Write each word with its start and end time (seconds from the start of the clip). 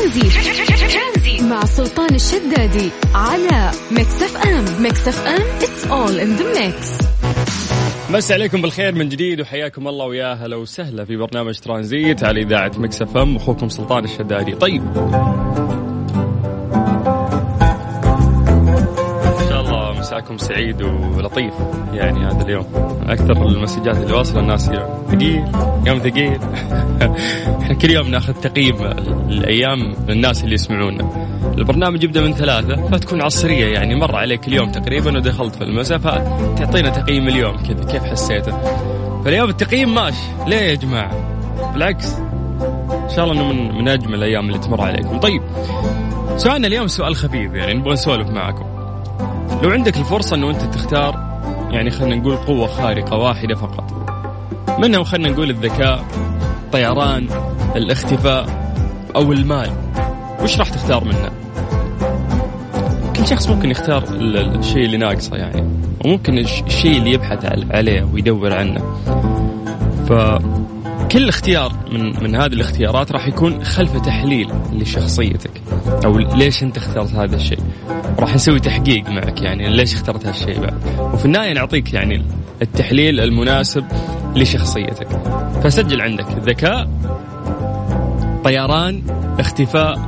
ترانزيت. 0.00 1.44
مع 1.48 1.64
سلطان 1.64 2.14
الشدادي 2.14 2.90
على 3.14 3.70
Mix 3.90 4.22
FM. 4.22 4.82
Mix 4.82 5.08
FM 5.08 5.42
it's 5.62 5.86
all 5.86 6.20
in 6.20 6.36
the 6.36 6.60
mix 6.60 6.98
مسا 8.10 8.34
عليكم 8.34 8.62
بالخير 8.62 8.94
من 8.94 9.08
جديد 9.08 9.40
وحياكم 9.40 9.88
الله 9.88 10.06
ويا 10.06 10.34
هلا 10.34 10.56
وسهلا 10.56 11.04
في 11.04 11.16
برنامج 11.16 11.58
ترانزيت 11.58 12.24
على 12.24 12.42
إذاعة 12.42 12.72
Mix 12.76 13.02
FM. 13.02 13.36
أخوكم 13.36 13.68
سلطان 13.68 14.04
الشدادي. 14.04 14.52
طيب. 14.52 14.82
إن 19.40 19.48
شاء 19.48 19.60
الله 19.60 19.98
مساكم 19.98 20.38
سعيد 20.38 20.82
ولطيف. 20.82 21.54
يعني 21.94 22.26
هذا 22.26 22.42
اليوم. 22.42 22.66
أكثر 23.08 23.46
المسجات 23.46 23.96
اللي 23.96 24.12
واصلة 24.12 24.40
الناس 24.40 24.70
ثقيل 25.08 25.44
يوم 25.86 25.98
ثقيل. 25.98 26.38
إحنا 27.62 27.74
كل 27.82 27.90
يوم 27.90 28.08
ناخذ 28.08 28.32
تقييم 28.32 28.76
الأيام 29.28 29.94
للناس 30.08 30.44
اللي 30.44 30.54
يسمعونا. 30.54 31.30
البرنامج 31.58 32.04
يبدأ 32.04 32.20
من 32.20 32.32
ثلاثة 32.32 32.88
فتكون 32.88 33.22
عصرية 33.22 33.66
يعني 33.66 33.94
مر 33.94 34.16
عليك 34.16 34.48
اليوم 34.48 34.72
تقريبا 34.72 35.16
ودخلت 35.16 35.54
في 35.54 35.64
المساء 35.64 35.98
فتعطينا 35.98 36.90
تقييم 36.90 37.28
اليوم 37.28 37.56
كذا 37.56 37.84
كيف 37.84 38.04
حسيته. 38.04 38.52
فاليوم 39.24 39.50
التقييم 39.50 39.94
ماشي. 39.94 40.22
ليه 40.46 40.56
يا 40.56 40.74
جماعة؟ 40.74 41.10
بالعكس. 41.72 42.14
إن 42.90 43.08
شاء 43.16 43.24
الله 43.24 43.34
إنه 43.34 43.52
من, 43.52 43.78
من 43.78 43.88
أجمل 43.88 44.14
الأيام 44.14 44.46
اللي 44.46 44.58
تمر 44.58 44.80
عليكم. 44.80 45.18
طيب. 45.18 45.42
سؤالنا 46.36 46.66
اليوم 46.66 46.86
سؤال 46.86 47.16
خفيف 47.16 47.54
يعني 47.54 47.74
نبغى 47.74 47.92
نسولف 47.92 48.30
معكم. 48.30 48.64
لو 49.62 49.70
عندك 49.70 49.96
الفرصة 49.96 50.36
إنه 50.36 50.50
أنت 50.50 50.62
تختار 50.62 51.29
يعني 51.70 51.90
خلينا 51.90 52.16
نقول 52.16 52.36
قوة 52.36 52.66
خارقة 52.66 53.16
واحدة 53.16 53.54
فقط. 53.54 54.10
منها 54.78 55.04
خلينا 55.04 55.28
نقول 55.28 55.50
الذكاء 55.50 56.04
الطيران 56.64 57.28
الاختفاء 57.76 58.46
أو 59.16 59.32
المال. 59.32 59.70
وش 60.42 60.58
راح 60.58 60.68
تختار 60.68 61.04
منها 61.04 61.30
كل 63.16 63.26
شخص 63.26 63.48
ممكن 63.48 63.70
يختار 63.70 64.04
الشيء 64.20 64.84
اللي 64.84 64.96
ناقصه 64.96 65.36
يعني. 65.36 65.68
وممكن 66.04 66.38
الشيء 66.38 66.98
اللي 66.98 67.12
يبحث 67.12 67.44
عليه 67.70 68.02
ويدور 68.02 68.54
عنه. 68.54 68.80
فكل 70.08 71.28
اختيار 71.28 71.72
من 71.92 72.22
من 72.22 72.34
هذه 72.34 72.52
الاختيارات 72.52 73.12
راح 73.12 73.28
يكون 73.28 73.64
خلف 73.64 73.96
تحليل 73.96 74.50
لشخصيتك. 74.72 75.62
أو 76.04 76.18
ليش 76.18 76.62
أنت 76.62 76.76
اخترت 76.76 77.12
هذا 77.12 77.36
الشيء. 77.36 77.60
راح 78.18 78.34
نسوي 78.34 78.60
تحقيق 78.60 79.08
معك 79.08 79.42
يعني 79.42 79.76
ليش 79.76 79.94
اخترت 79.94 80.26
هالشيء 80.26 80.60
بعد؟ 80.60 80.74
وفي 81.14 81.24
النهاية 81.24 81.52
نعطيك 81.52 81.94
يعني 81.94 82.24
التحليل 82.62 83.20
المناسب 83.20 83.84
لشخصيتك. 84.36 85.08
فسجل 85.64 86.00
عندك 86.00 86.26
ذكاء 86.26 86.88
طيران 88.44 89.02
اختفاء 89.38 89.98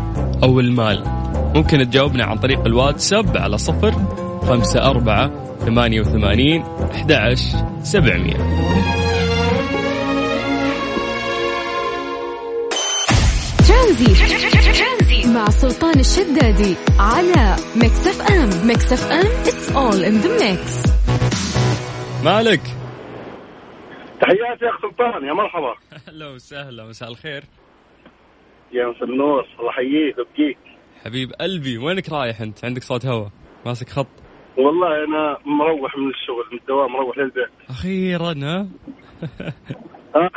أو 0.43 0.61
المال. 0.61 1.05
ممكن 1.55 1.91
تجاوبنا 1.91 2.25
عن 2.25 2.39
طريق 2.39 2.67
الواتساب 2.67 3.37
على 3.37 3.59
صفر 3.59 3.95
خمسة 4.43 4.91
أربعة 4.91 5.31
ثمانية 5.61 6.01
وثمانين 6.01 6.65
أحد 6.95 7.13
عشر 7.13 7.59
سبعمية. 7.83 8.37
ترانزيت 13.69 14.15
مع 15.43 15.49
سلطان 15.49 16.01
الشدادي 16.01 16.77
على 16.99 17.57
Mix 17.77 18.07
FM 18.07 18.67
Mix 18.69 18.93
FM 18.93 19.27
it's 19.45 19.69
all 19.75 20.01
in 20.09 20.23
the 20.25 20.31
mix. 20.43 20.63
مالك؟ 22.25 22.61
تحياتي 24.21 24.65
يا 24.65 24.71
اخ 24.71 24.81
سلطان 24.83 25.25
يا 25.25 25.33
مرحبا. 25.33 25.75
أهلا 26.09 26.29
وسهلا 26.29 26.85
مساء 26.85 27.09
الخير. 27.09 27.45
يا 28.73 28.87
مساء 28.87 29.05
النور 29.05 29.47
الله 29.61 29.71
يحييك 29.71 30.19
ويبقيك. 30.19 30.59
حبيب 31.05 31.33
قلبي 31.33 31.79
وينك 31.79 32.13
رايح 32.13 32.41
أنت؟ 32.41 32.65
عندك 32.65 32.83
صوت 32.83 33.07
هوا؟ 33.07 33.29
ماسك 33.67 33.89
خط؟ 33.89 34.07
والله 34.57 35.05
أنا 35.05 35.39
مروح 35.45 35.97
من 35.97 36.11
الشغل 36.11 36.45
من 36.53 36.59
الدوام 36.59 36.93
مروح 36.93 37.19
للبيت. 37.19 37.51
أخيرا 37.71 38.35
ها؟ 38.43 38.69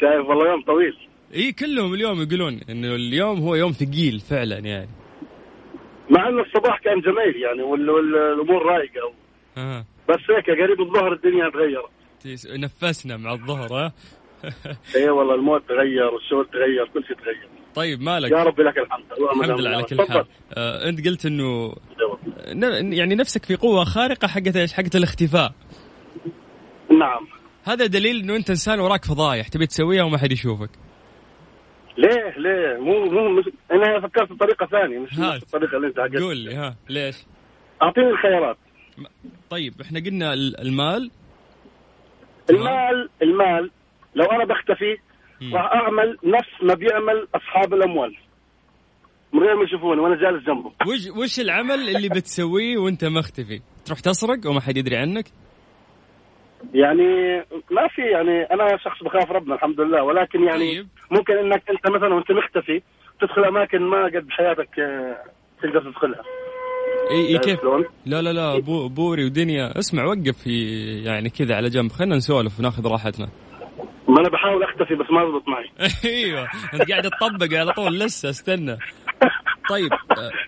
شايف 0.00 0.26
والله 0.26 0.50
يوم 0.50 0.62
طويل. 0.62 1.07
إي 1.34 1.52
كلهم 1.52 1.94
اليوم 1.94 2.22
يقولون 2.22 2.60
إنه 2.70 2.94
اليوم 2.94 3.40
هو 3.40 3.54
يوم 3.54 3.72
ثقيل 3.72 4.20
فعلا 4.20 4.58
يعني. 4.58 4.88
مع 6.10 6.28
إنه 6.28 6.42
الصباح 6.42 6.78
كان 6.78 7.00
جميل 7.00 7.42
يعني 7.42 7.62
والأمور 7.62 8.62
رايقة. 8.62 9.12
آه. 9.58 9.84
بس 10.08 10.18
هيك 10.36 10.50
قريب 10.60 10.80
الظهر 10.80 11.12
الدنيا 11.12 11.50
تغيرت. 11.50 11.90
نفسنا 12.58 13.16
مع 13.16 13.32
الظهر 13.32 13.74
ها؟ 13.74 13.92
اي 14.96 15.08
والله 15.10 15.34
الموت 15.34 15.62
تغير 15.68 16.14
والشغل 16.14 16.46
تغير 16.52 16.88
كل 16.94 17.04
شيء 17.04 17.16
تغير. 17.16 17.48
طيب 17.74 18.00
مالك؟ 18.00 18.30
يا 18.30 18.42
ربي 18.42 18.62
لك 18.62 18.78
الحمد. 18.78 19.04
الحمد 19.12 19.60
لله 19.60 19.70
على 19.70 19.82
كل 19.82 20.02
حال. 20.08 20.26
آه 20.54 20.88
أنت 20.88 21.08
قلت 21.08 21.26
إنه 21.26 21.74
يعني 22.94 23.14
نفسك 23.14 23.44
في 23.44 23.56
قوة 23.56 23.84
خارقة 23.84 24.28
حقت 24.28 24.56
إيش؟ 24.56 24.72
حقت 24.72 24.96
الاختفاء. 24.96 25.52
نعم. 26.90 27.26
هذا 27.64 27.86
دليل 27.86 28.20
إنه 28.20 28.36
أنت 28.36 28.50
إنسان 28.50 28.80
وراك 28.80 29.04
فضايح 29.04 29.48
تبي 29.48 29.66
تسويها 29.66 30.02
وما 30.02 30.18
حد 30.18 30.32
يشوفك. 30.32 30.70
ليه 31.98 32.34
ليه؟ 32.38 32.78
مو 32.80 33.04
مو 33.04 33.28
مش... 33.28 33.44
أنا 33.72 34.00
فكرت 34.00 34.32
بطريقه 34.32 34.66
ثانية 34.66 34.98
مش 34.98 35.18
الطريقة 35.18 35.76
اللي 35.76 35.86
أنت 35.86 35.98
قول 35.98 36.36
لي 36.36 36.54
ها 36.54 36.76
ليش؟ 36.88 37.16
أعطيني 37.82 38.10
الخيارات. 38.10 38.56
طيب 39.50 39.80
إحنا 39.80 40.00
قلنا 40.00 40.34
المال. 40.34 41.10
المال 42.50 43.08
المال 43.22 43.70
لو 44.14 44.24
أنا 44.24 44.44
بختفي 44.44 44.96
راح 45.52 45.72
أعمل 45.72 46.18
نفس 46.24 46.62
ما 46.62 46.74
بيعمل 46.74 47.28
أصحاب 47.34 47.74
الأموال. 47.74 48.16
من 49.32 49.40
غير 49.40 49.56
ما 49.56 49.64
يشوفوني 49.64 50.00
وأنا 50.00 50.16
جالس 50.16 50.46
جنبهم 50.46 50.72
وش 50.86 51.06
وش 51.16 51.40
العمل 51.40 51.96
اللي 51.96 52.08
بتسويه 52.08 52.78
وأنت 52.78 53.04
مختفي؟ 53.04 53.60
تروح 53.84 54.00
تسرق 54.00 54.46
وما 54.46 54.60
حد 54.60 54.76
يدري 54.76 54.96
عنك؟ 54.96 55.24
يعني 56.74 57.38
ما 57.70 57.88
في 57.88 58.02
يعني 58.02 58.42
أنا 58.42 58.76
شخص 58.76 59.02
بخاف 59.02 59.30
ربنا 59.30 59.54
الحمد 59.54 59.80
لله 59.80 60.02
ولكن 60.02 60.42
يعني 60.42 60.74
طيب. 60.74 60.88
ممكن 61.10 61.32
إنك 61.32 61.62
أنت 61.70 61.90
مثلا 61.90 62.14
وأنت 62.14 62.32
مختفي 62.32 62.82
تدخل 63.20 63.44
أماكن 63.44 63.82
ما 63.82 64.04
قد 64.04 64.26
بحياتك 64.26 64.78
آه، 64.78 65.16
تقدر 65.62 65.90
تدخلها. 65.90 66.22
إي 67.10 67.28
إي 67.28 67.38
كيف؟ 67.38 67.60
لا 68.06 68.22
لا 68.22 68.32
لا 68.32 68.58
بو 68.58 68.88
بوري 68.88 69.24
ودنيا. 69.24 69.78
اسمع 69.78 70.04
وقف 70.04 70.38
في 70.44 70.84
يعني 71.04 71.30
كذا 71.30 71.54
على 71.54 71.68
جنب. 71.68 71.92
خلينا 71.92 72.16
نسولف 72.16 72.60
وناخذ 72.60 72.86
راحتنا. 72.86 73.28
ما 74.08 74.20
أنا 74.20 74.28
بحاول 74.28 74.62
أختفي 74.62 74.94
بس 74.94 75.10
ما 75.10 75.24
ضبط 75.24 75.48
معي. 75.48 75.70
أيوه. 76.24 76.48
أنت 76.74 76.90
قاعد 76.90 77.02
تطبق 77.02 77.58
على 77.58 77.72
طول 77.72 77.98
لسه 77.98 78.30
استنى. 78.30 78.78
طيب 79.70 79.90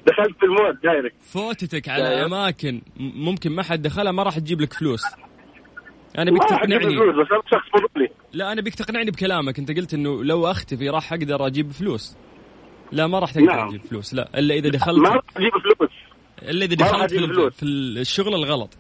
دخلت 0.07 0.39
في 0.39 0.47
ال 0.47 0.54
mood 0.54 0.81
direct 0.83 1.23
فوتتك 1.23 1.89
على. 1.89 2.25
أماكن 2.25 2.83
ممكن 2.97 3.53
ما 3.53 3.63
حد 3.63 3.83
دخلها 3.83 4.13
ما 4.13 4.23
راح 4.23 4.39
تجيب 4.39 4.61
لك 4.61 4.73
فلوس. 4.73 5.03
أنا 6.23 6.31
أبيك 6.31 6.43
تقنعني. 6.43 6.85
فلوس 6.85 7.15
بس 7.17 7.33
أنا 7.33 7.43
شخص 7.53 7.69
فضولي 7.73 8.09
لا 8.33 8.53
أنا 8.53 8.63
أبيك 8.63 8.75
تقنعني 8.75 9.11
بكلامك. 9.11 9.59
أنت 9.59 9.79
قلت 9.79 9.95
إنه 9.95 10.25
لو 10.25 10.51
أختفي 10.51 10.89
راح 10.89 11.13
أقدر 11.13 11.47
أجيب 11.47 11.71
فلوس. 11.71 12.17
لا 12.93 13.07
ما 13.07 13.19
راح 13.19 13.33
تقدر 13.33 13.47
نعم. 13.47 13.69
تجيب 13.69 13.83
فلوس. 13.83 14.15
لا 14.15 14.39
إلا 14.39 14.55
إذا 14.55 14.69
دخلت 14.69 14.99
ما 14.99 15.09
راح 15.15 15.25
تجيب 15.35 15.51
فلوس. 15.51 15.91
إلا 16.43 16.65
إذا 16.65 16.75
دخلت 16.75 17.11
في, 17.15 17.51
في 17.51 17.63
الشغل 17.63 18.35
الغلط. 18.35 18.79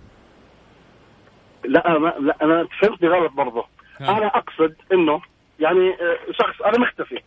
لا 1.64 1.98
ما 1.98 2.08
لا 2.08 2.36
أنا 2.42 2.68
فهمتني 2.82 3.08
غلط 3.08 3.32
برضه. 3.32 3.64
أنا 4.00 4.26
أقصد 4.26 4.74
إنه 4.92 5.20
يعني 5.60 5.90
آه، 5.90 6.32
شخص 6.32 6.62
أنا 6.62 6.78
مختفي. 6.78 7.22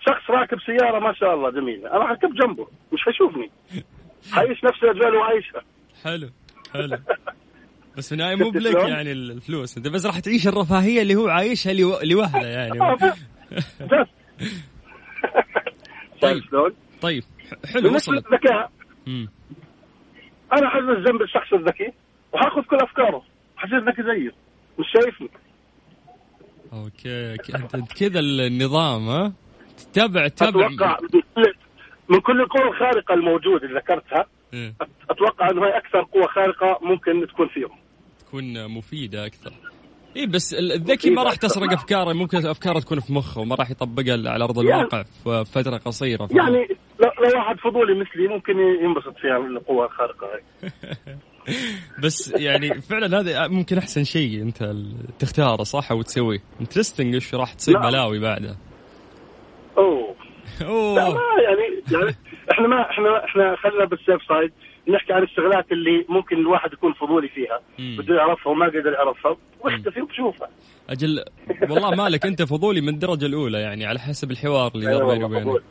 شخص 0.00 0.30
راكب 0.30 0.58
سيارة 0.66 0.98
ما 0.98 1.12
شاء 1.12 1.34
الله 1.34 1.50
جميلة. 1.50 1.96
أنا 1.96 2.06
حركب 2.06 2.34
جنبه 2.34 2.66
مش 2.92 3.00
حيشوفني. 3.04 3.50
حيعيش 4.32 4.64
نفس 4.64 4.82
الأجواء 4.82 5.08
اللي 5.08 5.20
عايشها. 5.20 5.62
حلو 6.04 6.28
حلو. 6.72 6.98
بس 8.00 8.08
في 8.08 8.12
النهاية 8.12 8.36
مو 8.36 8.50
بلك 8.50 8.74
يعني 8.74 9.12
الفلوس. 9.12 9.76
أنت 9.76 9.88
بس 9.88 10.06
راح 10.06 10.18
تعيش 10.18 10.48
الرفاهية 10.48 11.02
اللي 11.02 11.14
هو 11.14 11.28
عايشها 11.28 11.72
لوهله 12.02 12.46
يعني. 12.46 12.78
طيب. 16.22 16.42
طيب. 17.00 17.22
حلو 17.72 17.82
بالنسبة 17.82 18.14
للذكاء 18.14 18.70
أنا 20.52 20.68
حجلس 20.68 21.08
جنب 21.08 21.22
الشخص 21.22 21.52
الذكي 21.52 21.92
وحاخذ 22.32 22.62
كل 22.62 22.76
أفكاره. 22.76 23.22
حجلس 23.56 23.84
ذكي 23.84 24.02
زيه 24.02 24.34
مش 24.78 24.86
شايفني. 24.94 25.30
أوكي 26.72 27.34
انت 27.74 27.92
كذا 27.92 28.20
النظام 28.20 29.08
ها؟ 29.08 29.32
تتابع 29.76 30.28
تتابع 30.28 30.66
أتوقع 30.66 30.98
من 32.08 32.20
كل 32.20 32.40
القوى 32.40 32.68
الخارقة 32.68 33.14
الموجودة 33.14 33.66
اللي 33.66 33.78
ذكرتها 33.78 34.26
إيه؟ 34.54 34.74
أتوقع 35.10 35.50
إنه 35.50 35.66
هي 35.66 35.76
أكثر 35.76 36.02
قوة 36.02 36.26
خارقة 36.26 36.78
ممكن 36.82 37.26
تكون 37.26 37.48
فيهم. 37.48 37.78
تكون 38.30 38.68
مفيدة 38.68 39.26
أكثر. 39.26 39.52
اي 40.16 40.26
بس 40.26 40.54
الذكي 40.54 41.10
ما 41.10 41.22
راح 41.22 41.34
تسرق 41.34 41.72
أفكاره. 41.72 42.12
ممكن 42.12 42.46
أفكاره 42.46 42.78
تكون 42.78 43.00
في 43.00 43.12
مخه 43.12 43.40
وما 43.40 43.54
راح 43.54 43.70
يطبقها 43.70 44.30
على 44.30 44.44
أرض 44.44 44.64
يعني 44.64 44.68
الواقع 44.68 45.02
في 45.02 45.44
فترة 45.44 45.76
قصيرة. 45.76 46.28
يعني 46.30 46.68
لو 47.00 47.38
واحد 47.38 47.58
فضولي 47.58 48.00
مثلي 48.00 48.28
ممكن 48.28 48.58
ينبسط 48.58 49.16
فيها 49.20 49.36
القوة 49.36 49.86
الخارقة 49.86 50.26
هاي. 50.26 50.42
بس 52.04 52.34
يعني 52.36 52.80
فعلا 52.80 53.20
هذا 53.20 53.48
ممكن 53.48 53.78
أحسن 53.78 54.04
شيء 54.04 54.42
أنت 54.42 54.74
تختاره 55.18 55.62
صح؟ 55.62 55.92
وتسويه 55.92 56.38
interesting 56.60 57.14
إيش 57.14 57.34
راح 57.34 57.52
تصير 57.52 57.74
نعم. 57.74 57.90
بلاوي 57.90 58.20
بعدها 58.20 58.56
أوه. 59.78 60.14
لا 60.96 61.08
ما 61.08 61.20
يعني 61.42 61.82
يعني 61.92 62.16
إحنا 62.52 62.68
ما 62.68 62.90
إحنا 62.90 63.24
إحنا 63.24 63.56
خلينا 63.56 63.84
بال 63.84 63.97
safe 63.97 64.22
side 64.28 64.52
نحكي 64.90 65.12
عن 65.12 65.22
الشغلات 65.22 65.72
اللي 65.72 66.04
ممكن 66.08 66.36
الواحد 66.36 66.72
يكون 66.72 66.92
فضولي 66.92 67.28
فيها. 67.28 67.60
بده 67.78 68.14
يعرفها 68.14 68.52
وما 68.52 68.66
قدر 68.66 68.92
يعرفها. 68.92 69.36
واختفي 69.60 70.00
وبشوفها 70.00 70.48
أجل 70.90 71.24
والله 71.70 71.90
مالك 71.90 72.26
أنت 72.26 72.42
فضولي 72.42 72.80
من 72.80 72.88
الدرجة 72.88 73.26
الأولى 73.26 73.58
يعني 73.60 73.86
على 73.86 73.98
حسب 73.98 74.30
الحوار 74.30 74.70
اللي 74.74 74.86
دار 74.86 75.06
بيني 75.12 75.24
وبينك. 75.24 75.62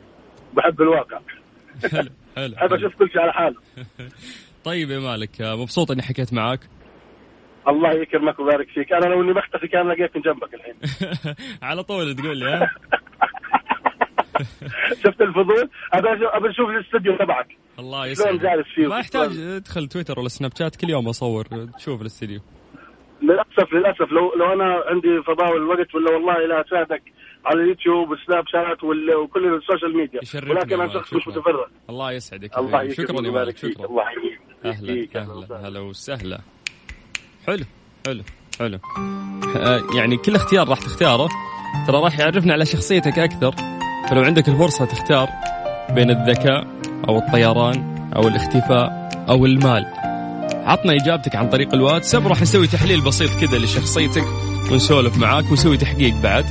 بحب 0.54 0.80
الواقع. 0.82 1.18
حلو 1.92 2.08
حلو 2.36 2.76
أشوف 2.76 2.94
كل 2.94 3.10
شيء 3.10 3.20
على 3.20 3.32
حاله. 3.32 3.56
طيب 4.64 4.90
يا 4.90 4.98
مالك 4.98 5.30
مبسوط 5.40 5.90
إني 5.90 6.02
حكيت 6.02 6.34
معاك 6.34 6.60
الله 7.68 7.92
يكرمك 7.92 8.38
ويبارك 8.38 8.68
فيك. 8.68 8.92
أنا 8.92 9.06
لو 9.06 9.22
إني 9.22 9.32
بختفي 9.32 9.68
كان 9.68 9.88
لقيتني 9.88 10.22
جنبك 10.22 10.54
الحين. 10.54 10.74
على 11.68 11.82
طول 11.82 12.16
تقول 12.16 12.38
لي 12.38 12.50
ها؟ 12.50 12.70
شفت 15.04 15.20
الفضول؟ 15.20 15.70
ابى 15.92 16.08
ابى 16.26 16.50
أشوف 16.50 16.70
الاستوديو 16.70 17.16
تبعك. 17.16 17.48
الله 17.80 18.06
يسعدك. 18.06 18.40
جالس 18.40 18.68
فيه 18.74 18.86
ما 18.86 18.98
يحتاج 18.98 19.38
ادخل 19.38 19.88
تويتر 19.88 20.20
ولا 20.20 20.28
سناب 20.28 20.52
شات 20.58 20.76
كل 20.76 20.90
يوم 20.90 21.08
اصور 21.08 21.44
تشوف 21.78 22.00
الاستديو. 22.00 22.40
للأسف 23.22 23.72
للأسف. 23.72 24.12
لو 24.12 24.34
لو 24.34 24.52
أنا 24.52 24.82
عندي 24.86 25.22
فضاء 25.26 25.52
والوقت 25.52 25.94
ولا 25.94 26.10
والله 26.12 26.46
لا 26.46 26.64
اساعدك 26.66 27.02
على 27.46 27.62
اليوتيوب 27.62 28.10
والسناب 28.10 28.44
شات 28.46 28.84
وكل 28.84 29.54
ال 29.54 29.60
social 29.60 29.96
media. 29.96 30.20
ولكن 30.50 30.80
أنا 30.80 30.92
شخص 30.92 31.14
مش 31.14 31.28
متفرغ. 31.28 31.64
الله 31.90 32.12
يسعدك. 32.12 32.58
الله 32.58 32.88
شكرا 32.88 33.26
يبارك 33.26 33.56
فيك. 33.56 33.80
الله 33.80 34.04
أهلا 34.64 35.06
أهلا. 35.16 35.68
هلا 35.68 35.80
وسهلا. 35.80 36.40
حلو 37.46 37.64
حلو 38.06 38.22
حلو. 38.58 38.78
آه، 39.56 39.80
يعني 39.96 40.16
كل 40.16 40.34
اختيار 40.34 40.68
راح 40.68 40.78
تختاره. 40.78 41.28
ترى 41.86 41.96
راح 41.96 42.18
يعرفنا 42.18 42.52
على 42.52 42.66
شخصيتك 42.66 43.18
أكثر. 43.18 43.52
فلو 44.10 44.20
عندك 44.20 44.48
الفرصة 44.48 44.84
تختار. 44.84 45.28
بين 45.90 46.10
الذكاء 46.10 46.66
أو 47.08 47.18
الطيران 47.18 47.96
أو 48.16 48.28
الاختفاء 48.28 49.10
أو 49.28 49.46
المال. 49.46 49.86
عطنا 50.64 50.92
إجابتك 50.92 51.36
عن 51.36 51.48
طريق 51.48 51.74
الواتساب 51.74 52.26
راح 52.26 52.42
نسوي 52.42 52.66
تحليل 52.66 53.00
بسيط 53.00 53.30
كذا 53.40 53.58
لشخصيتك 53.58 54.24
ونسولف 54.72 55.18
معاك 55.18 55.50
ونسوي 55.50 55.76
تحقيق 55.76 56.14
بعد. 56.22 56.44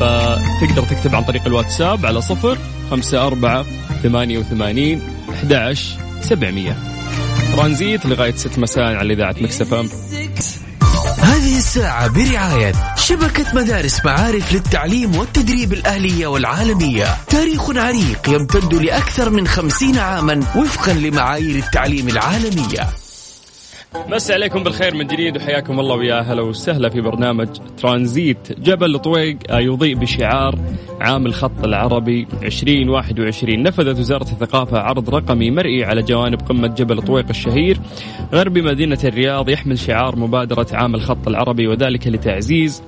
فتقدر 0.00 0.82
تكتب 0.82 1.14
عن 1.14 1.24
طريق 1.24 1.46
الواتساب 1.46 2.06
على 2.06 2.20
صفر 2.20 2.58
خمسة 2.90 3.26
أربعة 3.26 3.64
ثمانية 4.02 4.38
وثمانين 4.38 5.00
أحد 5.30 5.74
سبعمية. 6.20 6.76
ترانزيت 7.52 8.06
لغاية 8.06 8.34
ست 8.34 8.58
مساء 8.58 8.94
على 8.94 9.14
إذاعة 9.14 9.34
مكسفة 9.40 9.84
هذه 11.28 11.58
الساعة 11.58 12.08
برعاية 12.08 12.72
شبكة 12.96 13.54
مدارس 13.54 14.04
معارف 14.04 14.52
للتعليم 14.52 15.16
والتدريب 15.16 15.72
الأهلية 15.72 16.26
والعالمية. 16.26 17.16
تاريخ 17.26 17.70
عريق 17.70 18.28
يمتد 18.28 18.74
لأكثر 18.74 19.30
من 19.30 19.48
خمسين 19.48 19.98
عاما 19.98 20.40
وفقا 20.56 20.92
لمعايير 20.92 21.56
التعليم 21.56 22.08
العالمية. 22.08 22.88
مسي 23.94 24.32
عليكم 24.32 24.62
بالخير 24.62 24.94
من 24.94 25.06
جديد 25.06 25.36
وحياكم 25.36 25.80
الله 25.80 25.96
ويا 25.96 26.20
هلا 26.20 26.42
وسهلا 26.42 26.88
في 26.88 27.00
برنامج 27.00 27.48
ترانزيت. 27.78 28.60
جبل 28.60 28.98
طويق 28.98 29.38
يضيء 29.50 29.96
بشعار 29.96 30.58
عام 31.00 31.26
الخط 31.26 31.64
العربي 31.64 32.26
2021 32.42 33.62
نفذت 33.62 33.98
وزارة 33.98 34.22
الثقافة 34.22 34.78
عرض 34.78 35.10
رقمي 35.10 35.50
مرئي 35.50 35.84
على 35.84 36.02
جوانب 36.02 36.40
قمة 36.40 36.68
جبل 36.68 37.02
طويق 37.02 37.28
الشهير. 37.30 37.80
غرب 38.34 38.58
مدينة 38.58 38.98
الرياض 39.04 39.48
يحمل 39.48 39.78
شعار 39.78 40.16
مبادرة 40.16 40.66
عام 40.72 40.94
الخط 40.94 41.28
العربي 41.28 41.66
وذلك 41.66 42.06
لتعزيز 42.06 42.82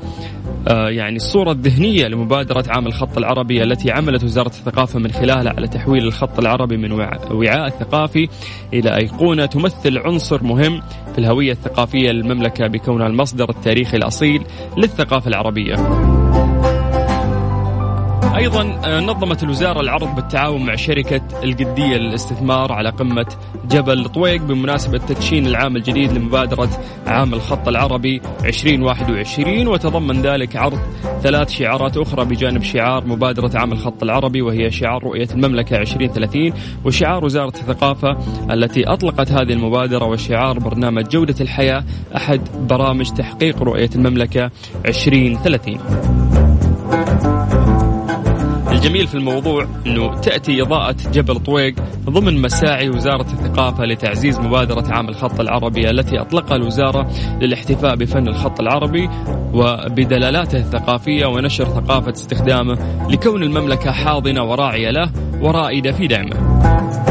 آه، 0.69 0.89
يعني 0.89 1.17
الصورة 1.17 1.53
الذهنية 1.53 2.07
لمبادرة 2.07 2.65
عام 2.69 2.87
الخط 2.87 3.19
العربي 3.19 3.63
التي 3.63 3.91
عملت 3.91 4.25
وزارة 4.25 4.49
الثقافة 4.49 4.99
من 4.99 5.13
خلالها 5.13 5.53
على 5.57 5.69
تحويل 5.69 6.05
الخط 6.05 6.39
العربي 6.39 6.77
من 6.77 6.93
وعاء 7.33 7.69
ثقافي 7.69 8.29
إلى 8.73 8.97
أيقونة 8.97 9.47
تمثل 9.47 9.99
عنصر 9.99 10.43
مهم 10.43 10.83
في 11.13 11.19
الهوية 11.19 11.53
الثقافية 11.53 12.11
للمملكة 12.11 12.67
بكونها 12.67 13.07
المصدر 13.07 13.51
التاريخي 13.51 13.97
الأصيل 13.97 14.43
للثقافة 14.77 15.29
العربية. 15.29 15.75
أيضا 18.37 18.81
آه، 18.85 19.01
نظمت 19.01 19.43
الوزارة 19.43 19.81
العرض 19.81 20.15
بالتعاون 20.15 20.67
مع 20.67 20.77
شركة 20.77 21.21
القدية 21.43 21.97
للاستثمار 21.97 22.73
على 22.73 22.91
قمة 22.91 23.27
جبل 23.65 24.05
طويق 24.05 24.43
بمناسبة 24.43 24.99
تدشين 24.99 25.47
العام 25.47 25.77
الجديد 25.77 26.13
لمبادرة 26.13 26.71
عام 27.07 27.35
الخط 27.35 27.69
العربي 27.69 28.21
2021 28.45 29.69
وتضمن 29.69 30.23
ذلك 30.23 30.57
عرض 30.57 30.79
ثلاث 31.23 31.51
شعارات 31.51 31.97
أخرى 31.97 32.25
بجانب 32.25 32.63
شعار 32.63 33.07
مبادرة 33.07 33.59
عام 33.59 33.73
الخط 33.73 34.03
العربي 34.03 34.43
وهي 34.43 34.71
شعار 34.71 35.05
رؤية 35.05 35.29
المملكة 35.35 35.77
2030 35.77 36.53
وشعار 36.85 37.25
وزارة 37.25 37.49
الثقافة 37.49 38.17
التي 38.51 38.85
أطلقت 38.87 39.33
هذه 39.33 39.53
المبادرة 39.53 40.05
وشعار 40.05 40.59
برنامج 40.59 41.09
جودة 41.09 41.37
الحياة 41.41 41.85
أحد 42.17 42.41
برامج 42.69 43.11
تحقيق 43.11 43.63
رؤية 43.63 43.91
المملكة 43.97 44.51
2030. 44.87 46.40
الجميل 48.81 49.07
في 49.07 49.15
الموضوع 49.15 49.67
إنه 49.87 50.21
تأتي 50.21 50.63
إضاءة 50.63 50.97
جبل 51.13 51.37
طويق 51.37 51.75
ضمن 52.11 52.43
مساعي 52.43 52.89
وزارة 52.89 53.27
الثقافة 53.33 53.85
لتعزيز 53.85 54.39
مبادرة 54.39 54.93
عام 54.93 55.09
الخط 55.09 55.41
العربي 55.41 55.91
التي 55.91 56.21
أطلقها 56.21 56.57
الوزارة 56.57 57.11
للاحتفاء 57.41 57.97
بفن 57.97 58.29
الخط 58.29 58.61
العربي 58.61 59.09
وبدلالاته 59.55 60.59
الثقافية 60.59 61.27
ونشر 61.27 61.65
ثقافة 61.65 62.13
استخدامه 62.13 63.07
لكون 63.11 63.43
المملكة 63.43 63.93
حاضنة 63.93 64.45
وراعية 64.45 64.91
له 64.91 65.11
ورائدة 65.41 65.93
في 65.93 66.07
دعمه. 66.07 67.10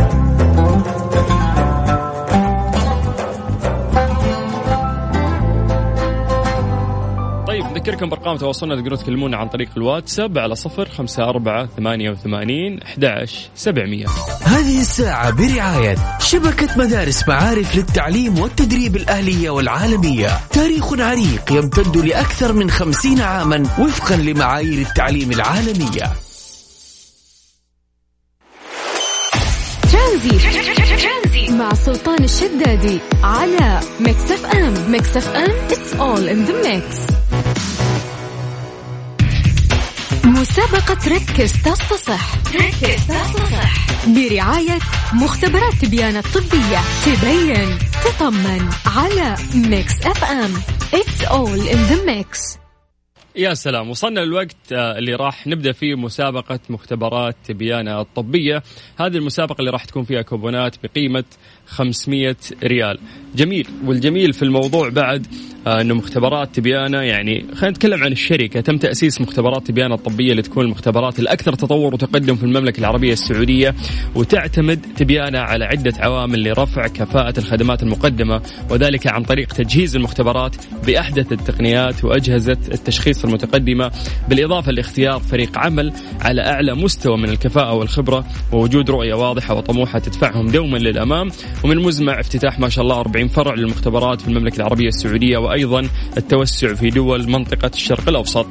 نذكركم 7.58 8.10
بأرقام 8.10 8.38
تواصلنا. 8.38 8.76
تقدرون 8.76 8.98
تكلمونا 8.98 9.38
عن 9.38 9.48
طريق 9.48 9.70
الواتساب 9.78 10.38
على 10.38 10.56
صفر 10.56 10.90
خمسة 10.90 11.24
أربعة 11.24 11.66
ثمانية 11.78 12.10
وثمانين 12.10 12.82
أحداش 12.82 13.50
سبعمية. 13.56 14.06
هذه 14.42 14.82
الساعة 14.82 15.32
برعاية 15.32 15.96
شبكة 16.20 16.78
مدارس 16.78 17.28
معارف 17.28 17.76
للتعليم 17.76 18.40
والتدريب 18.40 18.96
الأهلية 18.96 19.50
والعالمية. 19.50 20.30
تاريخ 20.52 20.94
عريق 21.00 21.52
يمتد 21.52 21.98
لأكثر 21.98 22.54
من 22.54 22.70
خمسين 22.70 23.22
عاما 23.22 23.64
وفقا 23.80 24.16
لمعايير 24.16 24.82
التعليم 24.88 25.32
العالمية. 25.32 26.12
ترانزيت. 29.92 30.50
مع 31.50 31.74
سلطان 31.74 32.24
الشدادي 32.24 33.00
على 33.24 33.80
Mix 34.00 34.32
FM. 34.32 34.92
Mix 34.92 35.18
FM 35.18 35.52
it's 35.70 35.94
all 36.00 36.30
in 36.30 36.50
the 36.50 36.68
mix. 36.68 37.19
مسابقة 40.40 41.16
ركز 41.16 41.54
تصح 41.54 42.36
ركز 42.56 43.08
تصح 43.08 44.08
برعاية 44.08 44.80
مختبرات 45.14 45.74
تبيانة 45.82 46.18
الطبية. 46.18 46.80
تبين 47.06 47.78
تطمن 48.06 48.70
على 48.86 49.36
Mix 49.56 50.06
FM. 50.06 50.54
It's 50.96 51.26
all 51.28 51.72
in 51.72 51.92
the 51.92 52.06
mix. 52.10 52.60
يا 53.36 53.54
سلام. 53.54 53.90
وصلنا 53.90 54.24
الوقت 54.24 54.56
آه، 54.72 54.98
اللي 54.98 55.16
راح 55.16 55.48
نبدأ 55.48 55.72
فيه 55.72 55.96
مسابقة 55.96 56.60
مختبرات 56.70 57.36
تبيانة 57.44 58.02
الطبية. 58.02 58.64
هذه 59.00 59.18
المسابقة 59.18 59.60
اللي 59.60 59.72
راح 59.72 59.86
تكون 59.86 60.04
فيها 60.04 60.22
كوبونات 60.22 60.76
بقيمة 60.84 61.24
500 61.68 62.36
ريال. 62.64 63.00
جميل. 63.36 63.68
والجميل 63.86 64.34
في 64.34 64.44
الموضوع 64.44 64.90
بعد 64.90 65.28
إنه 65.68 65.94
مختبرات 65.94 66.56
تبيانه 66.56 67.02
يعني 67.02 67.46
خلينا 67.56 67.70
نتكلم 67.70 68.04
عن 68.04 68.12
الشركة. 68.12 68.62
تم 68.62 68.78
تأسيس 68.78 69.22
مختبرات 69.22 69.68
تبيانه 69.68 69.96
الطبية 69.96 70.32
اللي 70.32 70.42
تكون 70.42 70.66
المختبرات 70.66 71.20
الأكثر 71.20 71.54
تطور 71.54 71.94
وتقدم 71.94 72.36
في 72.36 72.44
المملكة 72.44 72.80
العربية 72.80 73.14
السعودية 73.14 73.76
وتعتمد 74.16 74.86
تبيانه 74.98 75.40
على 75.40 75.66
عدة 75.66 75.94
عوامل 76.00 76.44
لرفع 76.50 76.88
كفاءة 76.88 77.40
الخدمات 77.40 77.84
المقدمة 77.84 78.42
وذلك 78.70 79.08
عن 79.08 79.24
طريق 79.24 79.54
تجهيز 79.54 79.96
المختبرات 79.96 80.56
بأحدث 80.88 81.32
التقنيات 81.32 82.06
وأجهزة 82.06 82.58
التشخيص 82.74 83.26
المتقدمة 83.26 83.92
بالإضافة 84.30 84.72
لاختيار 84.72 85.20
فريق 85.20 85.58
عمل 85.58 85.94
على 86.22 86.42
أعلى 86.42 86.76
مستوى 86.76 87.18
من 87.18 87.30
الكفاءة 87.30 87.74
والخبرة 87.74 88.26
ووجود 88.54 88.90
رؤية 88.90 89.14
واضحة 89.14 89.56
وطموحة 89.56 90.00
تدفعهم 90.00 90.48
دوما 90.48 90.78
للأمام 90.78 91.30
ومن 91.64 91.78
المزمع 91.78 92.20
افتتاح 92.20 92.60
ما 92.60 92.70
شاء 92.70 92.84
الله 92.84 93.00
40 93.00 93.28
فرع 93.28 93.56
للمختبرات 93.56 94.22
في 94.22 94.28
المملكة 94.28 94.58
العربية 94.58 94.88
السعودية 94.88 95.38
وأيضا 95.50 95.90
التوسع 96.18 96.74
في 96.74 96.90
دول 96.90 97.30
منطقة 97.30 97.72
الشرق 97.74 98.10
الأوسط. 98.10 98.46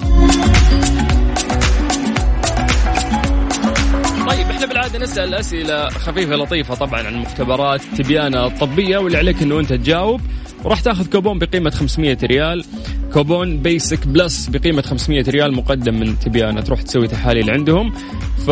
طيب 4.28 4.68
بالعادة 4.68 4.98
نسأل 4.98 5.34
أسئلة 5.34 5.88
خفيفة 5.88 6.36
لطيفة 6.36 6.74
طبعا 6.74 7.02
عن 7.02 7.14
مختبرات 7.16 7.80
تبيانه 7.98 8.46
الطبية 8.46 8.98
واللي 8.98 9.18
عليك 9.18 9.42
إنه 9.42 9.60
أنت 9.60 9.72
تجاوب. 9.72 10.20
وراح 10.64 10.80
تاخذ 10.80 11.06
كوبون 11.06 11.38
بقيمة 11.38 11.70
500 11.70 12.18
ريال. 12.22 12.64
كوبون 13.12 13.58
Basic 13.58 14.06
Plus 14.06 14.46
بقيمة 14.46 14.82
500 14.82 15.24
ريال 15.28 15.54
مقدم 15.54 16.00
من 16.00 16.18
تبيانة 16.18 16.60
تروح 16.60 16.82
تسوي 16.82 17.08
تحاليل 17.08 17.50
عندهم. 17.50 17.94
ف 18.46 18.50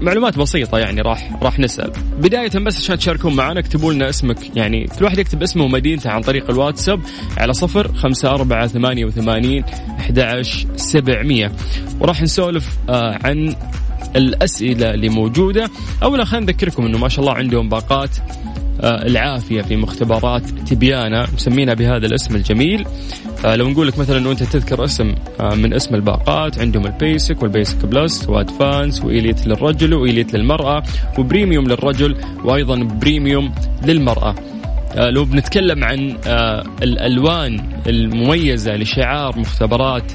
معلومات 0.00 0.38
بسيطة 0.38 0.78
يعني 0.78 1.00
راح 1.00 1.30
راح 1.42 1.58
نسأل. 1.58 1.92
بداية 2.18 2.50
بس 2.50 2.76
عشان 2.76 2.98
تشاركون 2.98 3.36
معنا 3.36 3.60
اكتبوا 3.60 3.92
لنا 3.92 4.08
اسمك. 4.08 4.56
يعني 4.56 4.86
كل 4.98 5.04
واحد 5.04 5.18
يكتب 5.18 5.42
اسمه 5.42 5.64
ومدينته 5.64 6.10
عن 6.10 6.20
طريق 6.20 6.50
الواتساب 6.50 7.00
على 7.36 7.52
صفر 7.52 7.92
خمسة 7.92 8.30
أربعة 8.30 8.66
ثمانية 8.66 9.04
وثمانين 9.04 9.64
أحد 9.98 10.42
سبعمية. 10.76 11.52
وراح 12.00 12.22
نسولف 12.22 12.78
آه 12.88 13.18
عن 13.24 13.54
الأسئلة 14.16 14.90
اللي 14.90 15.08
موجودة. 15.08 15.70
أولا 16.02 16.24
خلينا 16.24 16.46
نذكركم 16.46 16.86
أنه 16.86 16.98
ما 16.98 17.08
شاء 17.08 17.20
الله 17.20 17.32
عندهم 17.32 17.68
باقات. 17.68 18.10
آه، 18.80 19.06
العافية 19.06 19.62
في 19.62 19.76
مختبرات 19.76 20.42
تبيانة 20.50 21.22
مسمينها 21.34 21.74
بهذا 21.74 22.06
الاسم 22.06 22.36
الجميل. 22.36 22.86
آه، 23.44 23.56
لو 23.56 23.68
نقول 23.68 23.88
لك 23.88 23.98
مثلا 23.98 24.18
إنه 24.18 24.30
أنت 24.30 24.42
تذكر 24.42 24.84
اسم 24.84 25.14
آه، 25.40 25.54
من 25.54 25.74
اسم 25.74 25.94
الباقات 25.94 26.58
عندهم 26.58 26.86
البيسك 26.86 27.42
والبيسك 27.42 27.84
بلس 27.84 28.28
وادفانس 28.28 29.04
وايليت 29.04 29.46
للرجل 29.46 29.94
وايليت 29.94 30.34
للمرأة 30.34 30.82
وبريميوم 31.18 31.64
للرجل 31.64 32.16
وأيضا 32.44 32.76
بريميوم 32.76 33.54
للمرأة. 33.86 34.34
لو 34.96 35.24
بنتكلم 35.24 35.84
عن 35.84 36.16
الألوان 36.82 37.80
المميزة 37.86 38.72
لشعار 38.72 39.38
مختبرات 39.38 40.12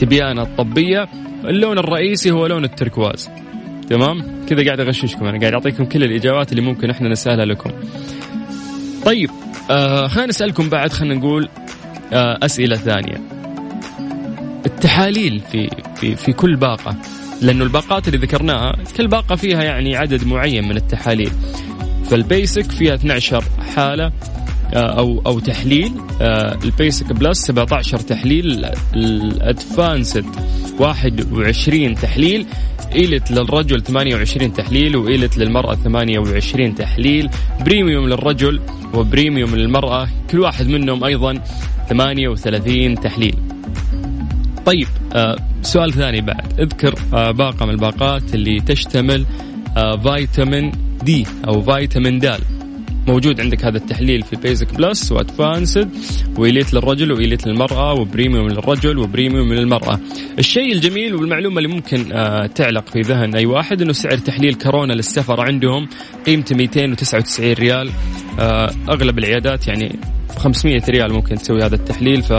تبيانة 0.00 0.42
الطبية 0.42 1.08
اللون 1.44 1.78
الرئيسي 1.78 2.30
هو 2.30 2.46
لون 2.46 2.64
التركواز. 2.64 3.30
تمام؟ 3.90 4.44
كذا 4.48 4.64
قاعد 4.64 4.80
أغششكم 4.80 5.26
أنا 5.26 5.40
قاعد 5.40 5.52
أعطيكم 5.52 5.84
كل 5.84 6.04
الإجابات 6.04 6.50
اللي 6.52 6.62
ممكن 6.62 6.90
إحنا 6.90 7.08
نسألها 7.08 7.44
لكم. 7.44 7.70
طيب 9.04 9.30
آه 9.70 10.06
خلينا 10.08 10.28
نسألكم 10.28 10.68
بعد 10.68 10.92
خلينا 10.92 11.14
نقول 11.14 11.48
آه 12.12 12.38
أسئلة 12.42 12.76
ثانية. 12.76 13.20
التحاليل 14.66 15.40
في 15.52 15.70
في 15.96 16.16
في 16.16 16.32
كل 16.32 16.56
باقة 16.56 16.96
لأنه 17.42 17.64
الباقات 17.64 18.08
اللي 18.08 18.18
ذكرناها 18.18 18.72
كل 18.96 19.08
باقة 19.08 19.36
فيها 19.36 19.62
يعني 19.62 19.96
عدد 19.96 20.24
معين 20.26 20.68
من 20.68 20.76
التحاليل. 20.76 21.30
فال 22.10 22.27
Basic 22.27 22.70
فيها 22.70 22.94
12 22.94 23.44
حالة 23.76 24.12
آه، 24.74 24.98
أو 24.98 25.22
أو 25.26 25.38
تحليل. 25.38 25.92
آه، 26.20 26.58
ال 26.64 26.72
Basic 26.72 27.12
Plus 27.12 27.38
17 27.46 27.98
تحليل 27.98 28.66
ال 28.94 29.09
Advanced 29.09 30.26
21 30.78 31.94
تحليل 31.94 32.46
Elite 32.94 33.30
للرجل 33.30 33.82
28 33.82 34.52
تحليل 34.52 34.96
و 34.96 35.03
Elite 35.03 35.38
للمرأة 35.38 35.74
28 35.74 36.74
تحليل. 36.74 37.30
Premium 37.60 38.08
للرجل 38.08 38.60
و 38.94 39.02
Premium 39.02 39.56
للمرأة 39.56 40.08
كل 40.30 40.40
واحد 40.40 40.66
منهم 40.66 41.04
أيضا 41.04 41.34
38 41.88 43.00
تحليل. 43.00 43.34
طيب 44.66 44.86
آه 45.12 45.36
سؤال 45.62 45.92
ثاني 45.92 46.20
بعد. 46.20 46.60
اذكر 46.60 46.94
آه 47.14 47.30
باقة 47.30 47.66
من 47.66 47.72
الباقات 47.72 48.34
اللي 48.34 48.60
تشتمل 48.60 49.26
آه 49.76 49.96
فيتامين 49.96 50.72
D 51.02 51.26
أو 51.48 51.62
فيتامين 51.62 52.18
دال. 52.18 52.40
موجود 53.08 53.40
عندك 53.40 53.64
هذا 53.64 53.76
التحليل 53.76 54.22
في 54.22 54.36
Basic 54.36 54.74
Plus 54.74 55.12
و 55.12 55.21
Advanced 55.21 55.90
وإليت 56.38 56.74
للرجل 56.74 57.12
وإليت 57.12 57.46
للمرأة 57.46 57.92
وبريميوم 57.92 58.48
للرجل 58.48 58.98
وبريميوم 58.98 59.52
للمرأة. 59.52 60.00
الشيء 60.38 60.72
الجميل 60.72 61.14
والمعلومة 61.14 61.58
اللي 61.58 61.68
ممكن 61.68 62.12
آه 62.12 62.46
تعلق 62.46 62.88
في 62.88 63.00
ذهن 63.00 63.34
أي 63.34 63.46
واحد 63.46 63.82
أنه 63.82 63.92
سعر 63.92 64.18
تحليل 64.18 64.54
كورونا 64.54 64.92
للسفر 64.92 65.40
عندهم 65.40 65.88
قيمته 66.26 66.56
299 66.56 67.52
ريال. 67.52 67.90
آه 68.40 68.70
أغلب 68.88 69.18
العيادات 69.18 69.68
يعني 69.68 69.98
500 70.38 70.82
ريال 70.88 71.12
ممكن 71.12 71.34
تسوي 71.34 71.62
هذا 71.62 71.74
التحليل 71.74 72.22
ف 72.22 72.32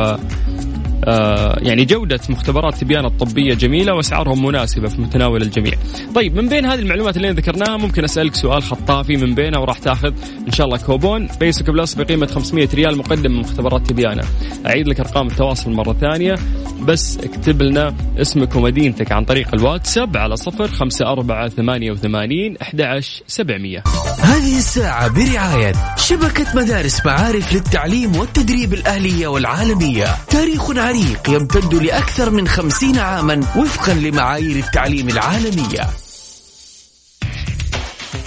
يعني 1.62 1.86
جودة 1.86 2.20
مختبرات 2.30 2.76
تبيان 2.76 3.06
الطبية 3.06 3.54
جميلة 3.54 3.94
وأسعارهم 3.94 4.46
مناسبة 4.46 4.88
في 4.88 5.02
متناول 5.02 5.42
الجميع. 5.42 5.74
طيب 6.16 6.36
من 6.36 6.50
بين 6.50 6.66
هذه 6.66 6.80
المعلومات 6.80 7.18
اللي 7.18 7.30
ذكرناها 7.30 7.78
ممكن 7.78 8.04
أسألك 8.04 8.36
سؤال 8.36 8.64
خطافي 8.64 9.18
من 9.18 9.36
بينها 9.36 9.60
وراح 9.60 9.78
تاخذ 9.78 10.14
إن 10.48 10.52
شاء 10.52 10.68
الله 10.68 10.78
كوبون. 10.78 11.28
Basic 11.40 11.70
Plus 11.70 11.94
بقيمة 11.94 12.28
500 12.28 12.70
ريال 12.74 12.98
مقدم 12.98 13.32
من 13.32 13.40
مختبرات 13.40 13.88
تبيانة 13.88 14.24
أعيد 14.66 14.88
لك 14.88 15.00
أرقام 15.00 15.28
التواصل 15.28 15.72
مرة 15.72 15.94
ثانية. 15.94 16.36
بس 16.82 17.18
اكتب 17.18 17.62
لنا 17.62 17.96
اسمك 18.18 18.56
ومدينتك 18.56 19.12
عن 19.12 19.26
طريق 19.26 19.54
الواتساب 19.54 20.18
على 20.18 20.36
صفر 20.36 20.68
خمسة 20.68 21.12
أربعة 21.12 21.50
ثمانية 21.50 21.92
وثمانين 21.92 22.58
أحد 22.62 23.00
سبعمية. 23.28 23.84
هذه 24.30 24.58
الساعة 24.58 25.08
برعاية 25.08 25.74
شبكة 25.98 26.46
مدارس 26.56 27.06
معارف 27.06 27.54
للتعليم 27.54 28.16
والتدريب 28.16 28.74
الأهلية 28.74 29.28
والعالمية. 29.28 30.16
تاريخ 30.28 30.70
عريق 30.78 31.30
يمتد 31.30 31.74
لأكثر 31.74 32.30
من 32.30 32.48
خمسين 32.48 33.00
عاما 33.00 33.40
وفقا 33.56 33.94
لمعايير 33.94 34.56
التعليم 34.66 35.10
العالمية. 35.10 35.90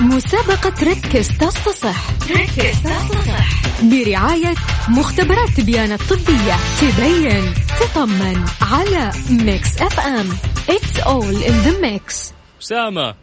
مسابقة 0.00 0.74
ركز 0.82 1.28
تصح 1.28 2.10
ركز 2.30 2.82
تصح 2.82 3.62
برعاية 3.82 4.54
مختبرات 4.88 5.48
تبيانة 5.56 5.92
الطبية 5.92 6.56
تبين 6.80 7.54
تطمن 7.80 8.44
على 8.62 9.10
Mix 9.30 9.76
FM 9.82 10.28
It's 10.68 11.00
all 11.06 11.36
in 11.48 11.56
the 11.66 11.74
mix. 11.82 12.32
أسامة 12.62 13.14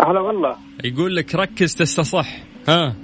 هلا 0.00 0.20
والله. 0.20 0.56
يقول 0.84 1.16
لك 1.16 1.34
ركز 1.34 1.74
تصح. 1.74 2.28
ها. 2.68 2.94